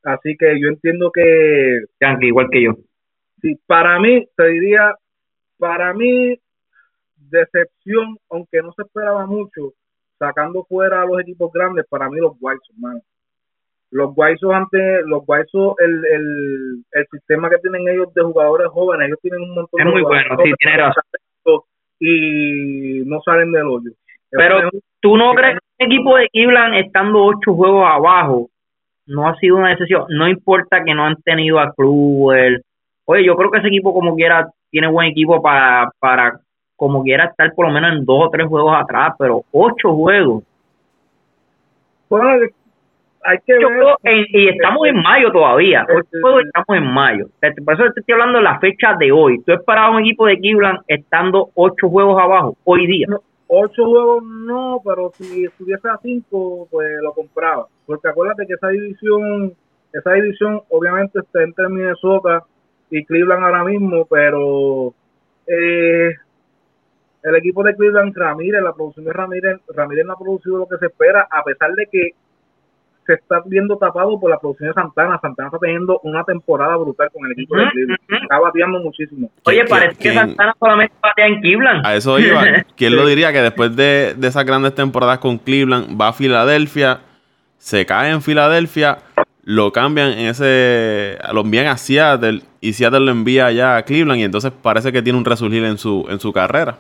Así 0.04 0.36
que 0.38 0.60
yo 0.60 0.68
entiendo 0.68 1.12
que... 1.12 1.86
Yankee, 2.02 2.28
igual 2.28 2.50
que 2.52 2.64
yo. 2.64 2.72
Sí, 3.42 3.58
para 3.66 4.00
mí, 4.00 4.28
te 4.36 4.48
diría, 4.50 4.96
para 5.58 5.94
mí, 5.94 6.38
decepción, 7.16 8.18
aunque 8.30 8.62
no 8.62 8.74
se 8.74 8.84
esperaba 8.84 9.26
mucho, 9.26 9.74
sacando 10.22 10.64
fuera 10.66 11.02
a 11.02 11.06
los 11.06 11.20
equipos 11.20 11.52
grandes, 11.52 11.86
para 11.90 12.08
mí 12.10 12.18
los 12.20 12.34
White 12.40 12.62
hermano. 12.76 13.02
Los 13.90 14.14
White 14.16 14.40
antes, 14.54 15.04
los 15.08 15.24
White 15.26 15.50
el, 15.80 16.06
el, 16.06 16.84
el 16.92 17.06
sistema 17.12 17.50
que 17.50 17.58
tienen 17.58 17.88
ellos 17.90 18.14
de 18.14 18.22
jugadores 18.22 18.68
jóvenes, 18.68 19.08
ellos 19.08 19.20
tienen 19.22 19.42
un 19.42 19.56
montón 19.56 19.80
es 19.80 19.86
de 19.86 19.92
muy 19.92 20.02
bueno, 20.04 20.38
sí, 20.44 20.52
tiene 20.60 20.78
razón. 20.78 21.04
Y 22.00 23.04
no 23.06 23.20
salen 23.22 23.52
del 23.52 23.68
hoyo. 23.68 23.92
Pero 24.32 24.70
tú 25.02 25.18
no 25.18 25.34
crees 25.34 25.60
que 25.60 25.86
el 25.86 25.92
equipo 25.92 26.16
de 26.16 26.30
Cleveland 26.30 26.76
estando 26.76 27.26
ocho 27.26 27.54
juegos 27.54 27.86
abajo 27.88 28.50
no 29.08 29.28
ha 29.28 29.36
sido 29.38 29.58
una 29.58 29.72
decisión, 29.72 30.06
no 30.10 30.28
importa 30.28 30.84
que 30.86 30.94
no 30.94 31.06
han 31.06 31.16
tenido 31.24 31.60
a 31.60 31.74
Kluber. 31.74 32.62
Oye, 33.06 33.26
yo 33.26 33.36
creo 33.36 33.52
que 33.52 33.58
ese 33.58 33.68
equipo 33.68 33.94
como 33.94 34.16
quiera 34.16 34.48
tiene 34.70 34.88
buen 34.88 35.10
equipo 35.10 35.42
para, 35.42 35.90
para 36.00 36.40
como 36.82 37.04
quiera 37.04 37.26
estar 37.26 37.54
por 37.54 37.68
lo 37.68 37.72
menos 37.72 37.96
en 37.96 38.06
dos 38.06 38.26
o 38.26 38.30
tres 38.32 38.48
juegos 38.48 38.74
atrás, 38.76 39.14
pero 39.20 39.44
ocho 39.52 39.94
juegos. 39.94 40.44
Bueno, 42.10 42.48
hay 43.24 43.38
que 43.46 43.54
ver. 43.54 44.26
y 44.30 44.48
estamos 44.50 44.88
en 44.88 44.96
mayo 44.96 45.32
todavía. 45.32 45.86
Ocho 45.88 46.10
juegos 46.20 46.42
estamos 46.44 46.78
en 46.80 46.92
mayo. 46.92 47.26
Por 47.64 47.74
eso 47.76 47.84
te 47.94 48.00
estoy 48.00 48.14
hablando 48.14 48.40
de 48.40 48.46
la 48.46 48.58
fecha 48.58 48.96
de 48.98 49.12
hoy. 49.12 49.44
¿Tú 49.44 49.52
esperabas 49.54 49.92
un 49.92 50.00
equipo 50.00 50.26
de 50.26 50.40
Cleveland 50.40 50.80
estando 50.88 51.50
ocho 51.54 51.88
juegos 51.88 52.20
abajo 52.20 52.58
hoy 52.64 52.88
día? 52.88 53.06
ocho 53.46 53.86
juegos 53.86 54.24
no, 54.24 54.82
pero 54.84 55.12
si 55.14 55.46
estuviese 55.46 55.88
a 55.88 56.00
cinco, 56.02 56.68
pues 56.72 56.90
lo 57.04 57.14
compraba. 57.14 57.68
Porque 57.86 58.08
acuérdate 58.10 58.48
que 58.48 58.54
esa 58.54 58.70
división, 58.70 59.54
esa 59.94 60.14
división 60.14 60.62
obviamente 60.70 61.20
está 61.20 61.44
entre 61.44 61.70
Minnesota 61.70 62.42
y 62.90 63.06
Cleveland 63.06 63.44
ahora 63.44 63.66
mismo, 63.66 64.08
pero 64.10 64.96
eh, 65.46 66.16
el 67.24 67.36
equipo 67.36 67.64
de 67.64 67.76
Cleveland, 67.76 68.16
Ramírez, 68.16 68.62
la 68.62 68.74
producción 68.74 69.06
de 69.06 69.14
Ramírez, 69.14 69.60
Ramírez 69.76 70.06
no 70.06 70.14
ha 70.14 70.20
producido 70.20 70.58
lo 70.58 70.68
que 70.68 70.78
se 70.78 70.88
espera, 70.88 71.28
a 71.30 71.44
pesar 71.44 71.72
de 71.74 71.88
que 71.92 72.12
se 73.06 73.14
está 73.14 73.42
viendo 73.46 73.78
tapado 73.78 74.20
por 74.20 74.30
la 74.30 74.40
producción 74.40 74.70
de 74.70 74.74
Santana. 74.74 75.20
Santana 75.22 75.48
está 75.48 75.60
teniendo 75.60 76.00
una 76.04 76.24
temporada 76.24 76.78
brutal 76.78 77.10
con 77.12 77.26
el 77.26 77.32
equipo 77.34 77.58
de 77.58 77.70
Cleveland. 77.72 78.00
Está 78.24 78.40
bateando 78.40 78.80
muchísimo. 78.80 79.30
Oye, 79.44 79.66
parece 79.66 79.96
que 79.98 80.14
Santana 80.14 80.56
solamente 80.60 80.94
batea 81.02 81.28
en 81.28 81.42
Cleveland. 81.42 81.86
A 81.86 81.96
eso 81.96 82.20
iba. 82.20 82.44
¿Quién 82.76 82.96
lo 82.96 83.06
diría 83.06 83.34
que 83.34 83.42
después 83.42 83.76
de, 83.76 84.14
de 84.16 84.28
esas 84.28 84.46
grandes 84.46 84.76
temporadas 84.76 85.20
con 85.20 85.38
Cleveland 85.38 86.00
va 86.00 86.10
a 86.10 86.14
Filadelfia, 86.14 87.02
se 87.58 87.86
cae 87.86 88.12
en 88.12 88.22
Filadelfia, 88.22 89.00
lo 89.44 89.72
cambian 89.72 90.12
en 90.14 90.28
ese, 90.28 91.18
lo 91.34 91.42
envían 91.42 91.68
a 91.68 91.78
Seattle 91.78 92.42
y 92.60 92.74
Seattle 92.74 93.00
lo 93.00 93.12
envía 93.12 93.48
allá 93.48 93.78
a 93.78 93.84
Cleveland 93.84 94.20
y 94.20 94.24
entonces 94.24 94.52
parece 94.52 94.92
que 94.92 95.02
tiene 95.02 95.18
un 95.18 95.26
resurgir 95.26 95.64
en 95.64 95.78
su, 95.78 96.06
en 96.10 96.20
su 96.20 96.32
carrera. 96.32 96.78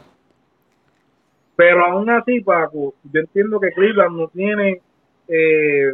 Pero 1.62 1.86
aún 1.86 2.10
así, 2.10 2.42
Paco, 2.42 2.96
yo 3.04 3.20
entiendo 3.20 3.60
que 3.60 3.70
Cleveland 3.70 4.18
no 4.18 4.28
tiene 4.30 4.82
eh, 5.28 5.94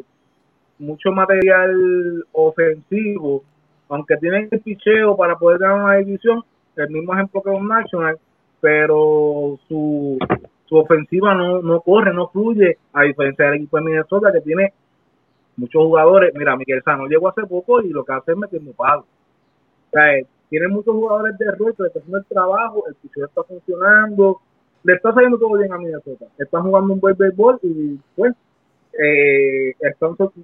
mucho 0.80 1.12
material 1.12 2.23
ofensivo, 2.32 3.43
aunque 3.89 4.15
tienen 4.15 4.47
el 4.49 4.62
picheo 4.62 5.17
para 5.17 5.36
poder 5.36 5.60
ganar 5.60 5.84
una 5.84 5.95
división, 5.97 6.41
el 6.77 6.89
mismo 6.89 7.13
ejemplo 7.13 7.41
que 7.41 7.49
un 7.49 7.67
National, 7.67 8.17
pero 8.62 9.60
su, 9.67 10.17
su 10.67 10.77
ofensiva 10.77 11.36
no, 11.36 11.62
no 11.62 11.82
corre, 11.82 12.13
no 12.13 12.30
fluye, 12.30 12.77
a 12.93 13.03
diferencia 13.03 13.47
del 13.47 13.56
equipo 13.56 13.75
de 13.75 13.84
Minnesota 13.84 14.32
que 14.32 14.39
tiene 14.39 14.71
muchos 15.58 15.84
jugadores. 15.84 16.34
Mira, 16.34 16.56
Miguel 16.56 16.82
Sano 16.82 17.08
llegó 17.08 17.27
hace 17.27 17.45
poco 17.45 17.82
y 17.82 17.89
lo 17.89 18.06
que 18.06 18.13
hace 18.13 18.32
es 18.32 18.38
metiendo 18.38 18.71
palo. 18.71 19.06
Eh, 19.91 20.25
tiene 20.49 20.69
muchos 20.69 20.95
jugadores 20.95 21.38
de 21.38 21.51
rol 21.51 21.75
que 21.75 21.88
están 21.88 22.03
haciendo 22.03 22.19
el 22.19 22.25
trabajo, 22.25 22.86
el 22.88 22.95
picheo 22.95 23.25
está 23.25 23.43
funcionando, 23.43 24.39
le 24.88 24.93
está 24.93 25.13
saliendo 25.13 25.38
todo 25.38 25.58
bien 25.58 25.73
a 25.73 25.78
Minnesota. 25.78 26.26
Están 26.38 26.63
jugando 26.63 26.93
un 26.93 27.02
buen 27.02 27.17
béisbol 27.17 27.60
y 27.62 28.00
pues 28.15 28.34
eh, 28.97 29.76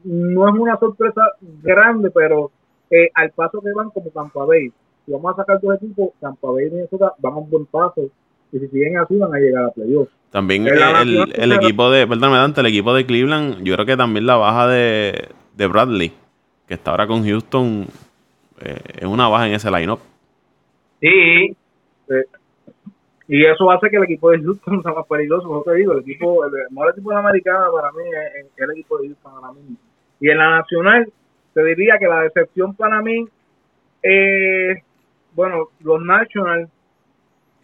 no 0.03 0.49
es 0.49 0.56
una 0.60 0.77
sorpresa 0.77 1.21
grande, 1.62 2.12
pero 2.12 2.51
eh, 2.91 3.10
al 3.13 3.32
paso 3.32 3.62
que 3.62 3.71
van 3.71 3.89
como 3.91 4.10
Tampa 4.10 4.43
Bay, 4.43 4.69
si 5.06 5.12
vamos 5.13 5.34
a 5.34 5.38
sacar 5.38 5.62
dos 5.62 5.77
equipos, 5.77 6.10
Tampa 6.19 6.51
Bay 6.51 6.67
y 6.67 6.71
Minnesota 6.71 7.13
van 7.19 7.34
a 7.34 7.38
un 7.38 7.49
buen 7.49 7.65
paso 7.67 8.10
y 8.51 8.60
si 8.60 8.67
siguen 8.67 8.97
así 8.97 9.15
van 9.17 9.34
a 9.34 9.39
llegar 9.39 9.63
a 9.63 9.71
playoffs. 9.71 10.12
También 10.29 10.67
el, 10.67 11.51
equipo 11.53 11.89
de, 11.89 12.06
perdón, 12.06 12.34
Dante, 12.34 12.60
el 12.60 12.67
equipo 12.67 12.93
de 12.93 13.06
Cleveland, 13.06 13.63
yo 13.63 13.75
creo 13.75 13.86
que 13.86 13.95
también 13.95 14.25
la 14.25 14.36
baja 14.36 14.67
de, 14.67 15.29
de 15.56 15.67
Bradley, 15.67 16.12
que 16.67 16.73
está 16.73 16.91
ahora 16.91 17.08
con 17.08 17.23
Houston, 17.23 17.88
eh, 18.60 18.77
es 18.97 19.06
una 19.06 19.29
baja 19.29 19.47
en 19.47 19.53
ese 19.53 19.71
lineup. 19.71 19.99
Sí. 20.99 21.56
Y 23.27 23.45
eso 23.45 23.71
hace 23.71 23.89
que 23.89 23.97
el 23.97 24.03
equipo 24.03 24.31
de 24.31 24.41
Houston 24.41 24.81
sea 24.83 24.93
más 24.93 25.07
peligroso, 25.07 25.47
como 25.47 25.63
te 25.63 25.75
digo, 25.75 25.93
el 25.93 25.99
equipo, 25.99 26.45
el 26.45 26.51
mejor 26.71 26.91
equipo 26.91 27.09
de 27.09 27.15
la 27.15 27.21
americana 27.21 27.67
para 27.73 27.91
mí 27.91 28.03
es, 28.36 28.45
el 28.57 28.71
equipo 28.71 28.97
de 28.97 29.07
Houston 29.07 29.31
ahora 29.33 29.53
mismo. 29.53 29.77
Y 30.19 30.29
en 30.29 30.38
la 30.38 30.49
nacional, 30.57 31.12
te 31.53 31.63
diría 31.63 31.97
que 31.99 32.07
la 32.07 32.21
decepción 32.21 32.75
para 32.75 33.01
mí, 33.01 33.27
eh, 34.01 34.81
bueno, 35.33 35.69
los 35.81 36.01
Nationals, 36.01 36.69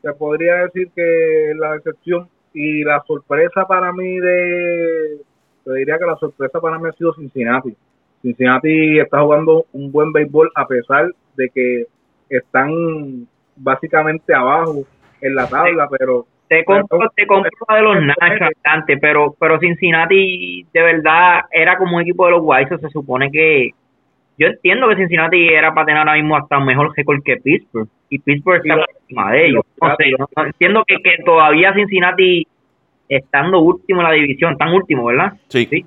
te 0.01 0.13
podría 0.13 0.63
decir 0.63 0.89
que 0.95 1.53
la 1.57 1.73
decepción 1.73 2.29
y 2.53 2.83
la 2.83 3.03
sorpresa 3.05 3.65
para 3.65 3.91
mí 3.91 4.17
de, 4.19 5.17
te 5.65 5.73
diría 5.73 5.97
que 5.97 6.05
la 6.05 6.15
sorpresa 6.15 6.59
para 6.59 6.79
mí 6.79 6.87
ha 6.87 6.93
sido 6.93 7.13
Cincinnati. 7.13 7.75
Cincinnati 8.21 8.99
está 8.99 9.21
jugando 9.21 9.65
un 9.73 9.91
buen 9.91 10.11
béisbol 10.11 10.51
a 10.55 10.65
pesar 10.67 11.11
de 11.35 11.49
que 11.49 11.85
están 12.29 13.27
básicamente 13.55 14.33
abajo 14.33 14.85
en 15.21 15.35
la 15.35 15.47
tabla, 15.47 15.87
pero 15.89 16.25
te 16.49 16.65
compro, 16.65 16.99
te 17.15 17.27
compro 17.27 17.51
de 17.69 17.81
los 17.81 17.95
Nationals 18.05 18.55
pero 18.99 19.35
pero 19.39 19.59
Cincinnati 19.59 20.65
de 20.73 20.81
verdad 20.81 21.41
era 21.51 21.77
como 21.77 21.97
un 21.97 22.01
equipo 22.01 22.25
de 22.25 22.31
los 22.31 22.41
White 22.43 22.79
se 22.79 22.89
supone 22.89 23.31
que 23.31 23.69
yo 24.37 24.47
entiendo 24.47 24.89
que 24.89 24.95
Cincinnati 24.95 25.47
era 25.47 25.73
para 25.73 25.85
tener 25.85 25.99
ahora 25.99 26.15
mismo 26.15 26.35
hasta 26.35 26.57
un 26.57 26.65
mejor 26.65 26.91
récord 26.97 27.21
que 27.23 27.37
Pittsburgh 27.37 27.87
y 28.09 28.17
Pittsburgh 28.17 28.61
está 28.63 28.75
por 28.77 28.85
encima 28.99 29.31
de 29.31 29.45
ellos 29.45 29.63
no 29.79 30.45
entiendo 30.45 30.83
que, 30.87 30.97
que 30.97 31.23
todavía 31.23 31.73
Cincinnati 31.73 32.47
estando 33.07 33.59
último 33.59 34.01
en 34.01 34.07
la 34.07 34.13
división 34.13 34.57
tan 34.57 34.73
último 34.73 35.05
verdad 35.05 35.33
sí, 35.49 35.67
sí. 35.67 35.85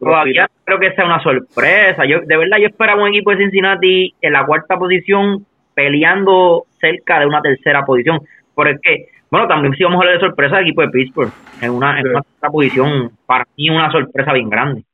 todavía 0.00 0.48
creo 0.64 0.80
que 0.80 0.92
sea 0.92 1.04
una 1.04 1.22
sorpresa 1.22 2.04
yo 2.04 2.20
de 2.20 2.36
verdad 2.36 2.58
yo 2.58 2.66
esperaba 2.66 3.00
un 3.00 3.10
equipo 3.10 3.30
de 3.30 3.36
Cincinnati 3.36 4.12
en 4.20 4.32
la 4.32 4.44
cuarta 4.44 4.76
posición 4.76 5.46
peleando 5.72 6.64
cerca 6.80 7.20
de 7.20 7.26
una 7.26 7.42
tercera 7.42 7.84
posición 7.84 8.20
porque, 8.54 9.08
bueno, 9.30 9.48
también 9.48 9.74
si 9.74 9.84
vamos 9.84 9.98
a 9.98 10.00
hablar 10.02 10.20
de 10.20 10.26
sorpresa, 10.26 10.58
el 10.58 10.66
equipo 10.66 10.82
de 10.82 10.88
Pittsburgh, 10.88 11.32
en 11.60 11.70
una, 11.70 12.00
en 12.00 12.08
una 12.08 12.22
posición, 12.50 13.12
para 13.26 13.46
mí 13.56 13.70
una 13.70 13.90
sorpresa 13.90 14.32
bien 14.32 14.48
grande. 14.48 14.84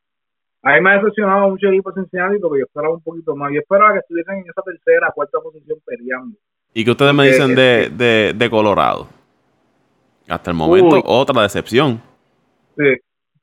A 0.62 0.74
mí 0.74 0.80
me 0.82 0.90
ha 0.90 0.94
decepcionado 0.98 1.48
mucho 1.50 1.68
el 1.68 1.74
equipo 1.74 1.90
de 1.92 2.02
Cincinnati 2.02 2.38
porque 2.38 2.60
yo 2.60 2.66
esperaba 2.66 2.94
un 2.94 3.02
poquito 3.02 3.34
más. 3.34 3.50
Yo 3.52 3.60
esperaba 3.60 3.94
que 3.94 4.00
estuviesen 4.00 4.38
en 4.38 4.44
esa 4.50 4.62
tercera, 4.62 5.10
cuarta 5.14 5.38
posición 5.40 5.78
peleando. 5.86 6.36
¿Y 6.74 6.84
qué 6.84 6.90
ustedes 6.90 7.14
me 7.14 7.26
dicen 7.26 7.54
de, 7.54 7.90
de, 7.90 8.34
de 8.36 8.50
Colorado? 8.50 9.08
Hasta 10.28 10.50
el 10.50 10.56
momento, 10.56 11.02
otra 11.04 11.42
decepción. 11.42 12.00
Sí, 12.76 12.96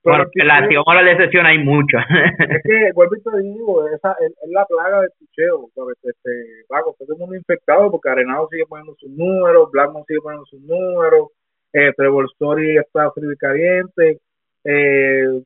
bueno, 0.08 0.24
la, 0.36 0.68
si 0.68 0.76
vamos 0.76 0.88
a 0.88 1.02
la 1.02 1.10
decepción 1.12 1.46
hay 1.46 1.58
muchas. 1.58 2.06
es 2.40 2.64
que, 2.64 2.92
vuelvo 2.96 3.16
y 3.16 3.22
te 3.22 3.38
digo, 3.42 3.88
esa 3.90 4.16
es, 4.22 4.32
la 4.50 4.66
plaga 4.66 5.02
del 5.02 5.12
picheo. 5.20 5.70
Este, 6.02 6.30
Paco, 6.70 6.96
todo 6.98 7.14
el 7.14 7.20
mundo 7.20 7.36
infectado 7.36 7.92
porque 7.92 8.10
Arenado 8.10 8.48
sigue 8.50 8.66
poniendo 8.68 8.96
sus 8.96 9.10
números, 9.10 9.70
Blackmon 9.72 10.06
sigue 10.06 10.22
poniendo 10.22 10.46
sus 10.46 10.62
números, 10.62 11.30
eh, 11.74 11.92
Trevor 11.98 12.26
Story 12.32 12.78
está 12.78 13.12
frío 13.12 13.34
y 13.34 13.38
caliente. 13.38 14.20
Eh, 14.64 15.42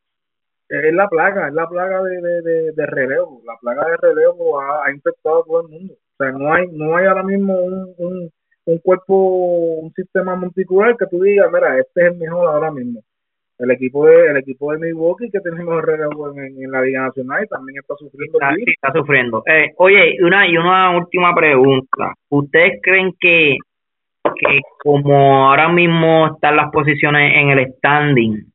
es 0.70 0.94
la 0.94 1.10
plaga, 1.10 1.48
es 1.48 1.54
la 1.54 1.68
plaga 1.68 2.04
de, 2.04 2.22
de, 2.22 2.72
de, 2.72 2.86
relevo. 2.86 3.42
La 3.46 3.58
plaga 3.60 3.90
de 3.90 3.98
relevo 3.98 4.62
ha, 4.62 4.86
ha, 4.86 4.92
infectado 4.92 5.42
a 5.42 5.44
todo 5.44 5.62
el 5.62 5.70
mundo. 5.70 5.94
O 5.94 6.24
sea, 6.24 6.32
no 6.32 6.54
hay, 6.54 6.68
no 6.68 6.96
hay 6.96 7.08
ahora 7.08 7.24
mismo 7.24 7.60
un, 7.60 7.94
un, 7.98 8.32
un 8.66 8.78
cuerpo, 8.78 9.16
un 9.16 9.92
sistema 9.94 10.36
multicultural 10.36 10.96
que 10.98 11.08
tú 11.08 11.22
digas, 11.22 11.50
mira, 11.52 11.80
este 11.80 12.02
es 12.02 12.12
el 12.14 12.18
mejor 12.20 12.48
ahora 12.48 12.72
mismo 12.72 13.02
el 13.62 13.72
equipo 13.72 14.06
de 14.08 14.32
el 14.32 14.38
equipo 14.38 14.72
de 14.72 14.80
Milwaukee 14.80 15.30
que 15.32 15.40
tenemos 15.40 15.84
en, 16.36 16.64
en, 16.64 16.72
la 16.72 16.82
Liga 16.82 17.02
Nacional 17.04 17.44
y 17.44 17.48
también 17.48 17.78
está 17.80 17.96
sufriendo 17.96 18.40
está, 18.66 18.92
sufriendo. 18.92 19.44
Eh, 19.46 19.72
oye 19.78 20.18
una 20.22 20.48
y 20.48 20.58
una 20.58 20.98
última 20.98 21.34
pregunta. 21.36 22.14
Ustedes 22.30 22.80
creen 22.82 23.14
que 23.20 23.58
que 24.36 24.60
como 24.84 25.50
ahora 25.50 25.70
mismo 25.70 26.28
están 26.28 26.56
las 26.56 26.72
posiciones 26.72 27.34
en 27.36 27.50
el 27.50 27.74
standing 27.76 28.52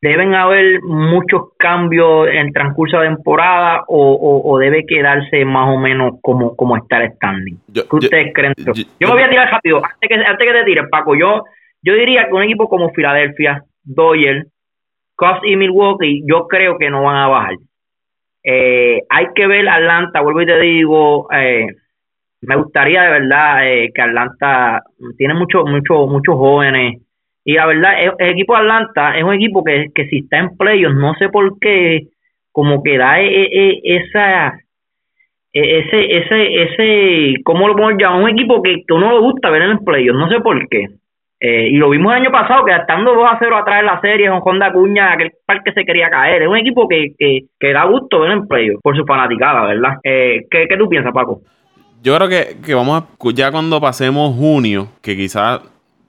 deben 0.00 0.34
haber 0.34 0.82
muchos 0.82 1.54
cambios 1.58 2.28
en 2.28 2.52
transcurso 2.52 2.98
de 2.98 3.08
temporada 3.08 3.84
o, 3.88 4.42
o, 4.44 4.58
debe 4.58 4.84
quedarse 4.86 5.44
más 5.44 5.74
o 5.74 5.78
menos 5.78 6.14
como 6.20 6.54
como 6.54 6.76
está 6.76 7.02
el 7.02 7.12
standing 7.12 7.56
¿qué 7.72 7.80
ustedes 7.90 8.32
creen 8.34 8.54
yo, 8.56 9.08
me 9.08 9.12
voy 9.12 9.22
a 9.22 9.30
tirar 9.30 9.50
rápido. 9.50 9.78
Antes 9.78 10.08
que 10.08 10.14
antes 10.14 10.46
que 10.46 10.52
te 10.52 10.64
tires 10.64 10.84
Paco 10.90 11.14
yo 11.16 11.44
yo 11.82 11.94
diría 11.94 12.26
que 12.26 12.34
un 12.34 12.42
equipo 12.42 12.68
como 12.68 12.90
Filadelfia 12.90 13.64
Doyle, 13.84 14.44
Cubs 15.16 15.40
y 15.44 15.56
Milwaukee, 15.56 16.22
yo 16.26 16.46
creo 16.48 16.78
que 16.78 16.90
no 16.90 17.02
van 17.02 17.16
a 17.16 17.28
bajar. 17.28 17.54
Eh, 18.42 19.00
hay 19.08 19.26
que 19.34 19.46
ver 19.46 19.68
Atlanta, 19.68 20.20
vuelvo 20.20 20.42
y 20.42 20.46
te 20.46 20.60
digo, 20.60 21.28
eh, 21.32 21.66
me 22.42 22.56
gustaría 22.56 23.02
de 23.02 23.10
verdad 23.10 23.66
eh, 23.66 23.90
que 23.94 24.02
Atlanta 24.02 24.82
tiene 25.16 25.34
muchos 25.34 25.64
muchos 25.64 26.08
muchos 26.08 26.34
jóvenes. 26.36 27.00
Y 27.44 27.54
la 27.54 27.66
verdad 27.66 27.92
el, 28.18 28.28
equipo 28.30 28.54
de 28.54 28.60
Atlanta 28.60 29.16
es 29.16 29.24
un 29.24 29.34
equipo 29.34 29.64
que, 29.64 29.86
que 29.94 30.06
si 30.08 30.18
está 30.18 30.38
en 30.38 30.56
playoffs 30.56 30.96
no 30.96 31.14
sé 31.14 31.28
por 31.28 31.58
qué 31.58 32.08
como 32.52 32.82
que 32.82 32.98
da 32.98 33.20
esa 33.20 34.54
ese 35.52 36.16
ese 36.16 36.62
ese 36.62 37.34
cómo 37.44 37.68
lo 37.68 37.76
podemos 37.76 38.02
llamar 38.02 38.22
un 38.22 38.30
equipo 38.30 38.62
que, 38.62 38.82
que 38.86 38.94
uno 38.94 39.12
le 39.12 39.18
gusta 39.20 39.50
ver 39.50 39.62
en 39.62 39.70
el 39.72 39.78
playoffs 39.80 40.18
no 40.18 40.28
sé 40.28 40.40
por 40.40 40.68
qué 40.68 40.86
eh, 41.46 41.68
y 41.68 41.76
lo 41.76 41.90
vimos 41.90 42.10
el 42.10 42.22
año 42.22 42.30
pasado, 42.30 42.64
que 42.64 42.74
estando 42.74 43.14
2 43.14 43.22
a 43.22 43.36
0 43.38 43.58
atrás 43.58 43.80
en 43.80 43.86
la 43.86 44.00
serie, 44.00 44.30
con 44.30 44.40
Honda 44.42 44.72
Cuña, 44.72 45.12
aquel 45.12 45.30
parque 45.44 45.72
se 45.74 45.84
quería 45.84 46.08
caer. 46.08 46.40
Es 46.40 46.48
un 46.48 46.56
equipo 46.56 46.88
que, 46.88 47.12
que, 47.18 47.40
que 47.60 47.72
da 47.74 47.84
gusto 47.84 48.20
ver 48.20 48.30
en 48.30 48.46
playoff 48.46 48.80
por 48.82 48.96
su 48.96 49.04
fanaticada, 49.04 49.66
¿verdad? 49.66 49.98
Eh, 50.02 50.46
¿qué, 50.50 50.64
¿Qué 50.66 50.76
tú 50.78 50.88
piensas, 50.88 51.12
Paco? 51.12 51.42
Yo 52.02 52.16
creo 52.16 52.30
que, 52.30 52.56
que 52.64 52.74
vamos 52.74 53.02
a, 53.02 53.32
ya 53.34 53.50
cuando 53.50 53.78
pasemos 53.78 54.34
junio, 54.34 54.88
que 55.02 55.18
quizás 55.18 55.60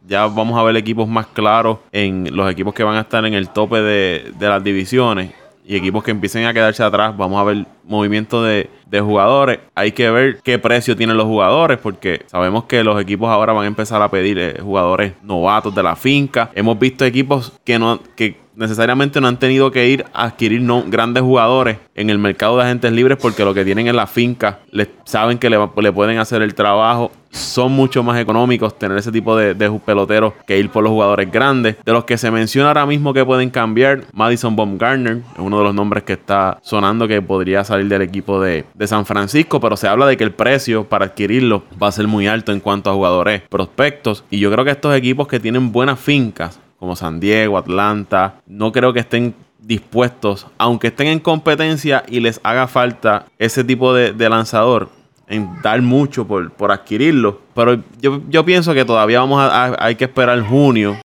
ya 0.08 0.22
vamos 0.28 0.58
a 0.58 0.64
ver 0.64 0.78
equipos 0.78 1.06
más 1.06 1.28
claros 1.28 1.80
en 1.92 2.34
los 2.34 2.50
equipos 2.50 2.74
que 2.74 2.86
van 2.86 2.96
a 2.96 3.02
estar 3.02 3.26
en 3.26 3.34
el 3.34 3.50
tope 3.50 3.82
de, 3.82 4.32
de 4.40 4.48
las 4.48 4.64
divisiones 4.64 5.34
y 5.68 5.76
equipos 5.76 6.04
que 6.04 6.12
empiecen 6.12 6.46
a 6.46 6.54
quedarse 6.54 6.84
atrás, 6.84 7.16
vamos 7.18 7.40
a 7.40 7.44
ver 7.44 7.66
movimiento 7.84 8.44
de, 8.44 8.70
de, 8.88 9.02
jugadores. 9.02 9.60
Hay 9.74 9.92
que 9.92 10.10
ver 10.12 10.40
qué 10.44 10.60
precio 10.60 10.96
tienen 10.96 11.18
los 11.18 11.26
jugadores, 11.26 11.80
porque 11.80 12.24
sabemos 12.28 12.66
que 12.66 12.84
los 12.84 13.02
equipos 13.02 13.30
ahora 13.30 13.54
van 13.54 13.66
a 13.66 13.68
empezar 13.68 14.02
a 14.02 14.10
pedir 14.10 14.38
eh, 14.38 14.60
jugadores 14.62 15.14
novatos 15.24 15.74
de 15.74 15.84
la 15.84 15.96
finca. 15.96 16.52
Hemos 16.54 16.78
visto 16.78 17.04
equipos 17.04 17.54
que 17.64 17.80
no, 17.80 18.00
que 18.16 18.45
necesariamente 18.56 19.22
no 19.22 19.28
han 19.28 19.38
tenido 19.38 19.72
que 19.72 19.88
ir 19.88 20.06
a 20.14 20.26
adquirir 20.26 20.62
no, 20.62 20.84
grandes 20.88 21.24
jugadores 21.24 21.78
en 21.96 22.10
el 22.10 22.18
mercado 22.18 22.58
de 22.58 22.64
agentes 22.64 22.92
libres 22.92 23.18
porque 23.22 23.44
lo 23.44 23.54
que 23.54 23.66
tienen 23.66 23.88
en 23.88 23.96
la 23.96 24.08
finca 24.08 24.60
les, 24.72 24.90
saben 25.06 25.38
que 25.38 25.50
le, 25.50 25.58
le, 25.58 25.92
pueden 25.92 26.18
hacer 26.18 26.42
el 26.42 26.54
trabajo. 26.56 27.12
Son 27.32 27.74
mucho 27.74 28.02
más 28.02 28.18
económicos 28.20 28.80
tener 28.80 28.98
ese 28.98 29.12
tipo 29.12 29.36
de, 29.36 29.54
de, 29.54 29.70
peloteros 29.86 30.34
que 30.48 30.58
ir 30.58 30.70
por 30.70 30.84
los 30.84 30.92
jugadores 30.92 31.30
grandes. 31.30 31.76
De 31.84 31.92
los 31.92 32.06
que 32.06 32.18
se 32.18 32.32
menciona 32.32 32.70
ahora 32.70 32.86
mismo 32.86 33.14
que 33.14 33.26
pueden 33.26 33.50
cambiar, 33.50 34.06
Madison 34.14 34.56
Baumgartner 34.56 35.18
es 35.18 35.40
uno 35.40 35.58
de 35.58 35.64
los 35.66 35.76
nombres 35.76 36.04
que 36.04 36.14
está 36.14 36.60
sonando 36.62 37.10
que 37.10 37.22
podría 37.22 37.66
salir 37.66 37.88
del 37.90 38.04
equipo 38.04 38.40
de, 38.40 38.64
de 38.74 38.88
San 38.88 39.06
Francisco, 39.06 39.60
pero 39.60 39.76
se 39.76 39.88
habla 39.88 40.08
de 40.08 40.16
que 40.16 40.24
el 40.24 40.32
precio 40.32 40.86
para 40.86 41.06
adquirirlo 41.06 41.64
va 41.82 41.88
a 41.88 41.92
ser 41.92 42.08
muy 42.08 42.28
alto 42.28 42.54
en 42.54 42.62
cuanto 42.62 42.90
a 42.90 42.94
jugadores 42.94 43.42
prospectos. 43.50 44.24
Y 44.30 44.40
yo 44.40 44.50
creo 44.50 44.64
que 44.64 44.72
estos 44.72 44.96
equipos 44.96 45.28
que 45.28 45.40
tienen 45.42 45.74
buenas 45.74 46.00
fincas 46.00 46.62
como 46.86 46.96
San 46.96 47.20
Diego, 47.20 47.58
Atlanta, 47.58 48.36
no 48.46 48.72
creo 48.72 48.94
que 48.94 49.00
estén 49.00 49.34
dispuestos, 49.58 50.46
aunque 50.60 50.90
estén 50.90 51.08
en 51.08 51.20
competencia 51.20 52.04
y 52.08 52.20
les 52.20 52.40
haga 52.44 52.68
falta 52.68 53.26
ese 53.40 53.64
tipo 53.64 53.92
de, 53.92 54.30
lanzador, 54.30 54.90
en 55.28 55.50
dar 55.64 55.82
mucho 55.82 56.28
por, 56.28 56.52
por 56.52 56.72
adquirirlo. 56.72 57.42
Pero 57.56 57.82
yo, 58.00 58.22
yo, 58.30 58.46
pienso 58.46 58.76
que 58.76 58.86
todavía 58.86 59.20
vamos 59.20 59.42
a, 59.42 59.66
a, 59.66 59.76
hay 59.84 59.96
que 59.96 60.04
esperar 60.04 60.40
junio 60.42 61.02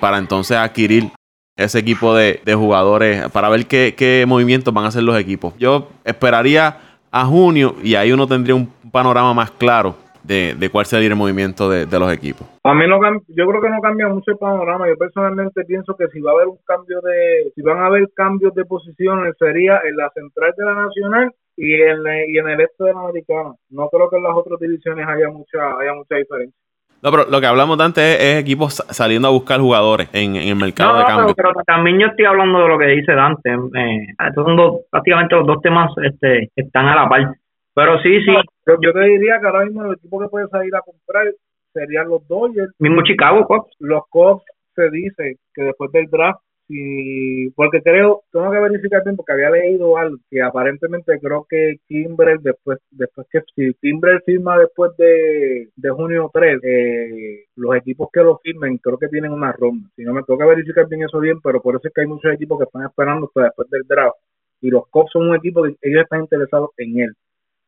para 0.00 0.16
entonces 0.16 0.56
adquirir 0.56 1.12
ese 1.56 1.78
equipo 1.78 2.14
de, 2.14 2.40
de 2.42 2.54
jugadores, 2.54 3.28
para 3.32 3.50
ver 3.50 3.66
qué, 3.66 3.94
qué, 3.94 4.24
movimientos 4.26 4.72
van 4.72 4.86
a 4.86 4.88
hacer 4.88 5.02
los 5.02 5.18
equipos. 5.18 5.52
Yo 5.58 5.90
esperaría 6.04 6.78
a 7.10 7.26
junio 7.26 7.76
y 7.82 7.96
ahí 7.96 8.12
uno 8.12 8.26
tendría 8.26 8.54
un 8.54 8.72
panorama 8.90 9.34
más 9.34 9.50
claro 9.50 10.05
de, 10.26 10.54
de 10.54 10.70
cuál 10.70 10.86
sería 10.86 11.08
el 11.08 11.16
movimiento 11.16 11.70
de, 11.70 11.86
de, 11.86 11.98
los 11.98 12.12
equipos. 12.12 12.46
A 12.64 12.74
mí 12.74 12.86
no 12.86 12.98
yo 13.28 13.46
creo 13.46 13.60
que 13.62 13.70
no 13.70 13.80
cambia 13.80 14.08
mucho 14.08 14.32
el 14.32 14.38
panorama. 14.38 14.88
Yo 14.88 14.96
personalmente 14.96 15.64
pienso 15.64 15.96
que 15.96 16.08
si 16.08 16.20
va 16.20 16.32
a 16.32 16.34
haber 16.34 16.48
un 16.48 16.58
cambio 16.64 17.00
de, 17.00 17.52
si 17.54 17.62
van 17.62 17.78
a 17.78 17.86
haber 17.86 18.08
cambios 18.14 18.54
de 18.54 18.64
posiciones 18.64 19.34
sería 19.38 19.80
en 19.84 19.96
la 19.96 20.10
central 20.10 20.52
de 20.56 20.64
la 20.64 20.74
nacional 20.74 21.32
y 21.56 21.74
en, 21.74 21.98
y 22.28 22.38
en 22.38 22.48
el 22.48 22.60
este 22.60 22.84
de 22.84 22.92
la 22.92 23.00
americana. 23.00 23.54
No 23.70 23.88
creo 23.88 24.10
que 24.10 24.16
en 24.16 24.24
las 24.24 24.34
otras 24.34 24.58
divisiones 24.60 25.06
haya 25.06 25.28
mucha, 25.28 25.78
haya 25.78 25.94
mucha 25.94 26.16
diferencia. 26.16 26.58
No, 27.02 27.10
pero 27.10 27.26
lo 27.30 27.40
que 27.40 27.46
hablamos 27.46 27.78
de 27.78 27.84
antes 27.84 28.04
es, 28.04 28.20
es 28.20 28.40
equipos 28.40 28.82
saliendo 28.88 29.28
a 29.28 29.30
buscar 29.30 29.60
jugadores 29.60 30.08
en, 30.12 30.34
en 30.36 30.48
el 30.48 30.56
mercado 30.56 30.94
no, 30.94 30.98
de 30.98 31.04
cambio. 31.04 31.34
Pero, 31.36 31.50
pero, 31.52 31.64
también 31.64 32.00
yo 32.00 32.06
estoy 32.08 32.24
hablando 32.24 32.60
de 32.60 32.68
lo 32.68 32.78
que 32.78 32.86
dice 32.86 33.12
Dante. 33.12 33.50
Eh, 33.50 34.06
estos 34.26 34.44
son 34.44 34.56
dos, 34.56 34.80
prácticamente 34.90 35.36
los 35.36 35.46
dos 35.46 35.60
temas 35.62 35.90
este, 36.02 36.50
están 36.56 36.86
a 36.86 36.96
la 36.96 37.08
par. 37.08 37.34
Pero 37.76 37.98
sí, 38.00 38.08
sí. 38.22 38.32
Yo, 38.66 38.74
yo, 38.80 38.92
te 38.94 39.00
diría 39.00 39.38
que 39.38 39.46
ahora 39.46 39.66
mismo 39.66 39.84
el 39.84 39.92
equipo 39.92 40.18
que 40.18 40.28
puede 40.28 40.48
salir 40.48 40.74
a 40.74 40.80
comprar 40.80 41.26
serían 41.74 42.08
los 42.08 42.26
Dodgers. 42.26 42.72
Mismo 42.78 43.02
Chicago 43.02 43.44
Cubs. 43.46 43.70
Los 43.78 44.02
Cubs 44.08 44.42
se 44.74 44.88
dice 44.88 45.36
que 45.54 45.62
después 45.62 45.92
del 45.92 46.06
draft, 46.06 46.40
si, 46.66 47.50
porque 47.54 47.82
creo, 47.82 48.22
tengo 48.32 48.50
que 48.50 48.60
verificar 48.60 49.04
bien 49.04 49.14
porque 49.14 49.34
había 49.34 49.50
leído 49.50 49.98
algo 49.98 50.16
que 50.30 50.40
aparentemente 50.40 51.20
creo 51.20 51.46
que 51.48 51.76
Kimbrel 51.86 52.38
después, 52.42 52.78
después 52.90 53.26
que 53.30 53.42
si 53.54 53.74
Kimbrel 53.74 54.22
firma 54.22 54.58
después 54.58 54.96
de, 54.96 55.68
de 55.76 55.90
junio 55.90 56.30
3, 56.32 56.58
eh, 56.64 57.44
los 57.56 57.76
equipos 57.76 58.08
que 58.10 58.22
lo 58.22 58.38
firmen 58.38 58.78
creo 58.78 58.96
que 58.96 59.08
tienen 59.08 59.32
una 59.32 59.52
ronda. 59.52 59.86
Si 59.96 60.02
no 60.02 60.14
me 60.14 60.22
tengo 60.22 60.38
que 60.38 60.46
verificar 60.46 60.88
bien 60.88 61.02
eso 61.02 61.20
bien, 61.20 61.42
pero 61.42 61.60
por 61.60 61.76
eso 61.76 61.88
es 61.88 61.94
que 61.94 62.00
hay 62.00 62.06
muchos 62.06 62.32
equipos 62.32 62.58
que 62.58 62.64
están 62.64 62.86
esperando 62.86 63.26
hasta 63.26 63.42
después 63.42 63.68
del 63.68 63.82
draft. 63.86 64.16
Y 64.62 64.70
los 64.70 64.88
Cubs 64.88 65.10
son 65.12 65.28
un 65.28 65.36
equipo 65.36 65.62
que 65.62 65.76
ellos 65.82 66.04
están 66.04 66.22
interesados 66.22 66.70
en 66.78 67.00
él 67.00 67.12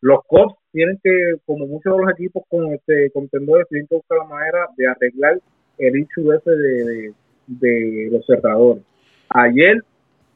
los 0.01 0.25
Cubs 0.27 0.55
tienen 0.73 0.99
que, 1.03 1.35
como 1.47 1.67
muchos 1.67 1.93
de 1.97 2.03
los 2.03 2.13
equipos 2.13 2.45
con 2.49 2.73
este 2.73 3.11
contendores, 3.11 3.67
tienen 3.69 3.87
que 3.89 3.97
buscar 3.97 4.19
la 4.19 4.25
manera 4.25 4.69
de 4.77 4.87
arreglar 4.87 5.41
el 5.79 5.97
ese 5.97 7.15
de, 7.47 8.09
los 8.11 8.27
cerradores. 8.27 8.83
Ayer 9.31 9.83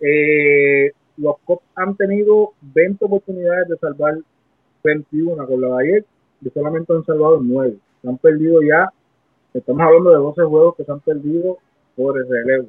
eh, 0.01 0.93
los 1.17 1.39
Cubs 1.45 1.63
han 1.77 1.97
tenido 1.97 2.53
20 2.75 3.05
oportunidades 3.05 3.69
de 3.69 3.77
salvar 3.77 4.15
21 4.83 5.47
con 5.47 5.61
la 5.61 5.77
de 5.77 6.05
y 6.41 6.51
solamente 6.51 6.93
han 6.93 7.05
salvado 7.05 7.41
9. 7.41 7.77
Se 8.03 8.09
han 8.09 8.19
perdido 8.19 8.63
ya, 8.63 8.89
estamos 9.55 9.83
hablando 9.83 10.11
de 10.11 10.17
12 10.17 10.43
juegos 10.43 10.77
que 10.77 10.85
se 10.85 10.93
han 10.93 11.01
perdido 11.01 11.59
por 11.97 12.19
el 12.19 12.29
relevo. 12.29 12.69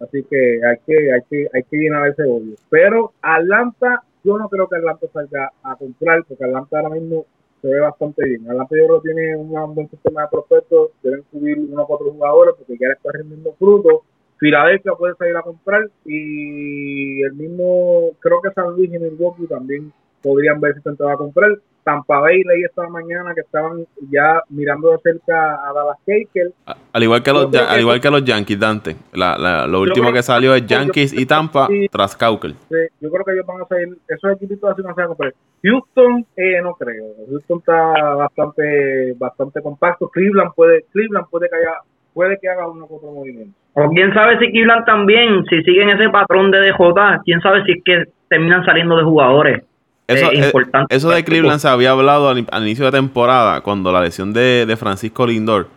Así 0.00 0.22
que 0.24 0.60
hay 0.64 0.76
que, 0.86 1.12
hay 1.12 1.20
que, 1.28 1.48
hay 1.52 1.62
que 1.64 1.76
llenar 1.76 2.08
ese 2.08 2.22
odio. 2.22 2.54
Pero 2.70 3.12
Atlanta 3.22 4.02
yo 4.24 4.38
no 4.38 4.48
creo 4.48 4.68
que 4.68 4.76
Atlanta 4.76 5.06
salga 5.12 5.52
a 5.62 5.76
comprar, 5.76 6.24
porque 6.26 6.44
Atlanta 6.44 6.78
ahora 6.78 6.94
mismo 6.94 7.26
se 7.60 7.68
ve 7.68 7.80
bastante 7.80 8.24
bien. 8.26 8.50
Atlanta 8.50 8.76
yo 8.76 8.86
creo 8.86 9.00
tiene 9.00 9.36
un 9.36 9.74
buen 9.74 9.88
sistema 9.88 10.22
de 10.22 10.28
prospectos, 10.28 10.90
deben 11.02 11.24
subir 11.30 11.58
unos 11.58 11.86
cuatro 11.86 12.10
jugadores 12.10 12.54
porque 12.58 12.76
ya 12.78 12.88
le 12.88 12.94
está 12.94 13.12
rendiendo 13.12 13.52
frutos. 13.58 14.00
Filadelfia 14.38 14.92
puede 14.98 15.14
salir 15.14 15.36
a 15.36 15.42
comprar 15.42 15.88
y 16.04 17.22
el 17.22 17.34
mismo, 17.34 18.10
creo 18.18 18.42
que 18.42 18.50
San 18.50 18.74
Luis 18.74 18.92
y 18.92 18.98
Milwaukee 18.98 19.46
también 19.46 19.92
podrían 20.24 20.60
ver 20.60 20.74
si 20.74 20.80
se 20.80 21.04
va 21.04 21.12
a 21.12 21.16
comprar. 21.16 21.50
Tampa 21.84 22.18
Bay 22.18 22.42
leí 22.42 22.64
esta 22.64 22.88
mañana 22.88 23.34
que 23.34 23.42
estaban 23.42 23.84
ya 24.10 24.40
mirando 24.48 24.90
de 24.92 24.98
cerca 24.98 25.56
a 25.68 25.72
Dallas 25.74 25.98
Caker. 26.06 26.50
Al 26.92 27.02
igual 27.02 27.22
que 27.22 27.32
los, 27.32 27.54
al 27.54 27.80
igual 27.80 28.00
que 28.00 28.10
los 28.10 28.24
Yankees, 28.24 28.58
Dante. 28.58 28.96
La, 29.12 29.36
la, 29.36 29.66
lo 29.66 29.82
último 29.82 30.08
que, 30.08 30.14
que 30.14 30.22
salió 30.22 30.54
es 30.54 30.66
Yankees 30.66 31.12
y 31.12 31.26
Tampa 31.26 31.66
sí, 31.66 31.86
tras 31.92 32.16
Cauker. 32.16 32.52
Sí, 32.52 32.76
yo 33.00 33.10
creo 33.10 33.24
que 33.24 33.32
ellos 33.32 33.46
van 33.46 33.60
a 33.60 33.66
salir, 33.66 33.98
esos 34.08 34.32
equipitos 34.32 34.70
así 34.70 34.80
no 34.80 34.88
se 34.88 34.94
van 34.94 35.04
a 35.04 35.08
comprar. 35.08 35.34
Houston, 35.62 36.26
eh, 36.36 36.60
no 36.62 36.72
creo. 36.74 37.04
Houston 37.28 37.58
está 37.58 38.14
bastante 38.14 39.12
bastante 39.18 39.60
compacto. 39.60 40.08
Cleveland 40.08 40.52
puede 40.56 40.84
Cleveland 40.90 41.26
puede 41.30 41.50
que 41.50 41.56
haya, 41.56 41.74
puede 42.14 42.38
que 42.40 42.48
haga 42.48 42.66
uno 42.66 42.86
otro 42.88 43.12
movimiento. 43.12 43.52
O 43.74 43.90
quién 43.90 44.14
sabe 44.14 44.38
si 44.38 44.50
Cleveland 44.50 44.86
también, 44.86 45.44
si 45.50 45.62
siguen 45.62 45.90
ese 45.90 46.08
patrón 46.08 46.50
de 46.50 46.60
DJ, 46.60 46.78
quién 47.24 47.40
sabe 47.42 47.62
si 47.64 47.72
es 47.72 47.84
que 47.84 48.04
terminan 48.28 48.64
saliendo 48.64 48.96
de 48.96 49.04
jugadores. 49.04 49.64
Eso, 50.06 50.30
eh, 50.32 50.52
eso 50.90 51.08
de 51.10 51.24
Cleveland 51.24 51.60
se 51.60 51.68
había 51.68 51.92
hablado 51.92 52.28
al, 52.28 52.46
al, 52.50 52.62
inicio 52.62 52.84
de 52.84 52.92
temporada, 52.92 53.62
cuando 53.62 53.90
la 53.90 54.02
lesión 54.02 54.34
de, 54.34 54.66
de, 54.66 54.76
Francisco 54.76 55.26
Lindor, 55.26 55.68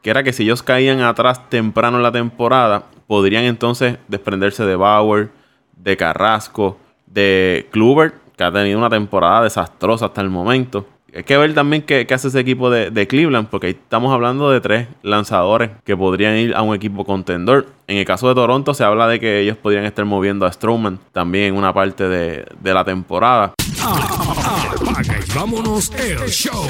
que 0.00 0.08
era 0.08 0.22
que 0.22 0.32
si 0.32 0.44
ellos 0.44 0.62
caían 0.62 1.02
atrás 1.02 1.50
temprano 1.50 1.98
en 1.98 2.02
la 2.02 2.12
temporada, 2.12 2.84
podrían 3.06 3.44
entonces 3.44 3.98
desprenderse 4.08 4.64
de 4.64 4.76
Bauer, 4.76 5.28
de 5.76 5.96
Carrasco, 5.96 6.78
de 7.06 7.68
Kluber, 7.70 8.14
que 8.36 8.44
ha 8.44 8.52
tenido 8.52 8.78
una 8.78 8.90
temporada 8.90 9.42
desastrosa 9.42 10.06
hasta 10.06 10.20
el 10.20 10.30
momento. 10.30 10.86
Hay 11.14 11.22
que 11.22 11.36
ver 11.36 11.54
también 11.54 11.82
qué, 11.82 12.08
qué 12.08 12.14
hace 12.14 12.26
ese 12.26 12.40
equipo 12.40 12.70
de, 12.70 12.90
de, 12.90 13.06
Cleveland, 13.06 13.46
porque 13.48 13.68
ahí 13.68 13.72
estamos 13.80 14.12
hablando 14.12 14.50
de 14.50 14.60
tres 14.60 14.88
lanzadores 15.02 15.70
que 15.84 15.96
podrían 15.96 16.36
ir 16.36 16.56
a 16.56 16.62
un 16.62 16.74
equipo 16.74 17.04
contendor. 17.04 17.66
En 17.86 17.98
el 17.98 18.04
caso 18.04 18.28
de 18.28 18.34
Toronto 18.34 18.74
se 18.74 18.82
habla 18.82 19.06
de 19.06 19.20
que 19.20 19.40
ellos 19.40 19.56
podrían 19.56 19.84
estar 19.84 20.04
moviendo 20.04 20.44
a 20.44 20.50
Strowman 20.50 20.98
también 21.12 21.54
en 21.54 21.56
una 21.56 21.72
parte 21.72 22.08
de, 22.08 22.44
de 22.60 22.74
la 22.74 22.84
temporada. 22.84 23.54
Y 23.84 25.34
vámonos 25.34 25.92
el 25.94 26.18
show. 26.30 26.66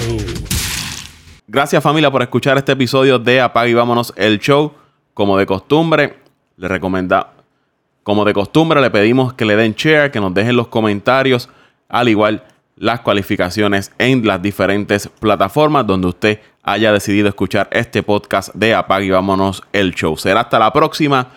Gracias 1.46 1.82
familia 1.82 2.10
por 2.10 2.22
escuchar 2.22 2.58
este 2.58 2.72
episodio 2.72 3.20
de 3.20 3.40
Apaga 3.40 3.68
y 3.68 3.74
vámonos 3.74 4.12
el 4.16 4.40
show. 4.40 4.72
Como 5.12 5.38
de 5.38 5.46
costumbre, 5.46 6.18
le 6.56 6.66
recomenda, 6.66 7.34
como 8.02 8.24
de 8.24 8.32
costumbre 8.32 8.80
le 8.80 8.90
pedimos 8.90 9.32
que 9.34 9.44
le 9.44 9.54
den 9.54 9.74
share, 9.74 10.10
que 10.10 10.20
nos 10.20 10.34
dejen 10.34 10.56
los 10.56 10.66
comentarios, 10.66 11.48
al 11.88 12.08
igual 12.08 12.42
las 12.76 13.00
cualificaciones 13.00 13.92
en 13.98 14.26
las 14.26 14.42
diferentes 14.42 15.08
plataformas 15.08 15.86
donde 15.86 16.08
usted 16.08 16.40
haya 16.64 16.92
decidido 16.92 17.28
escuchar 17.28 17.68
este 17.70 18.02
podcast 18.02 18.52
de 18.54 18.74
Apague 18.74 19.06
y 19.06 19.10
Vámonos 19.10 19.62
el 19.72 19.94
Show. 19.94 20.16
Será 20.16 20.40
hasta 20.40 20.58
la 20.58 20.72
próxima. 20.72 21.28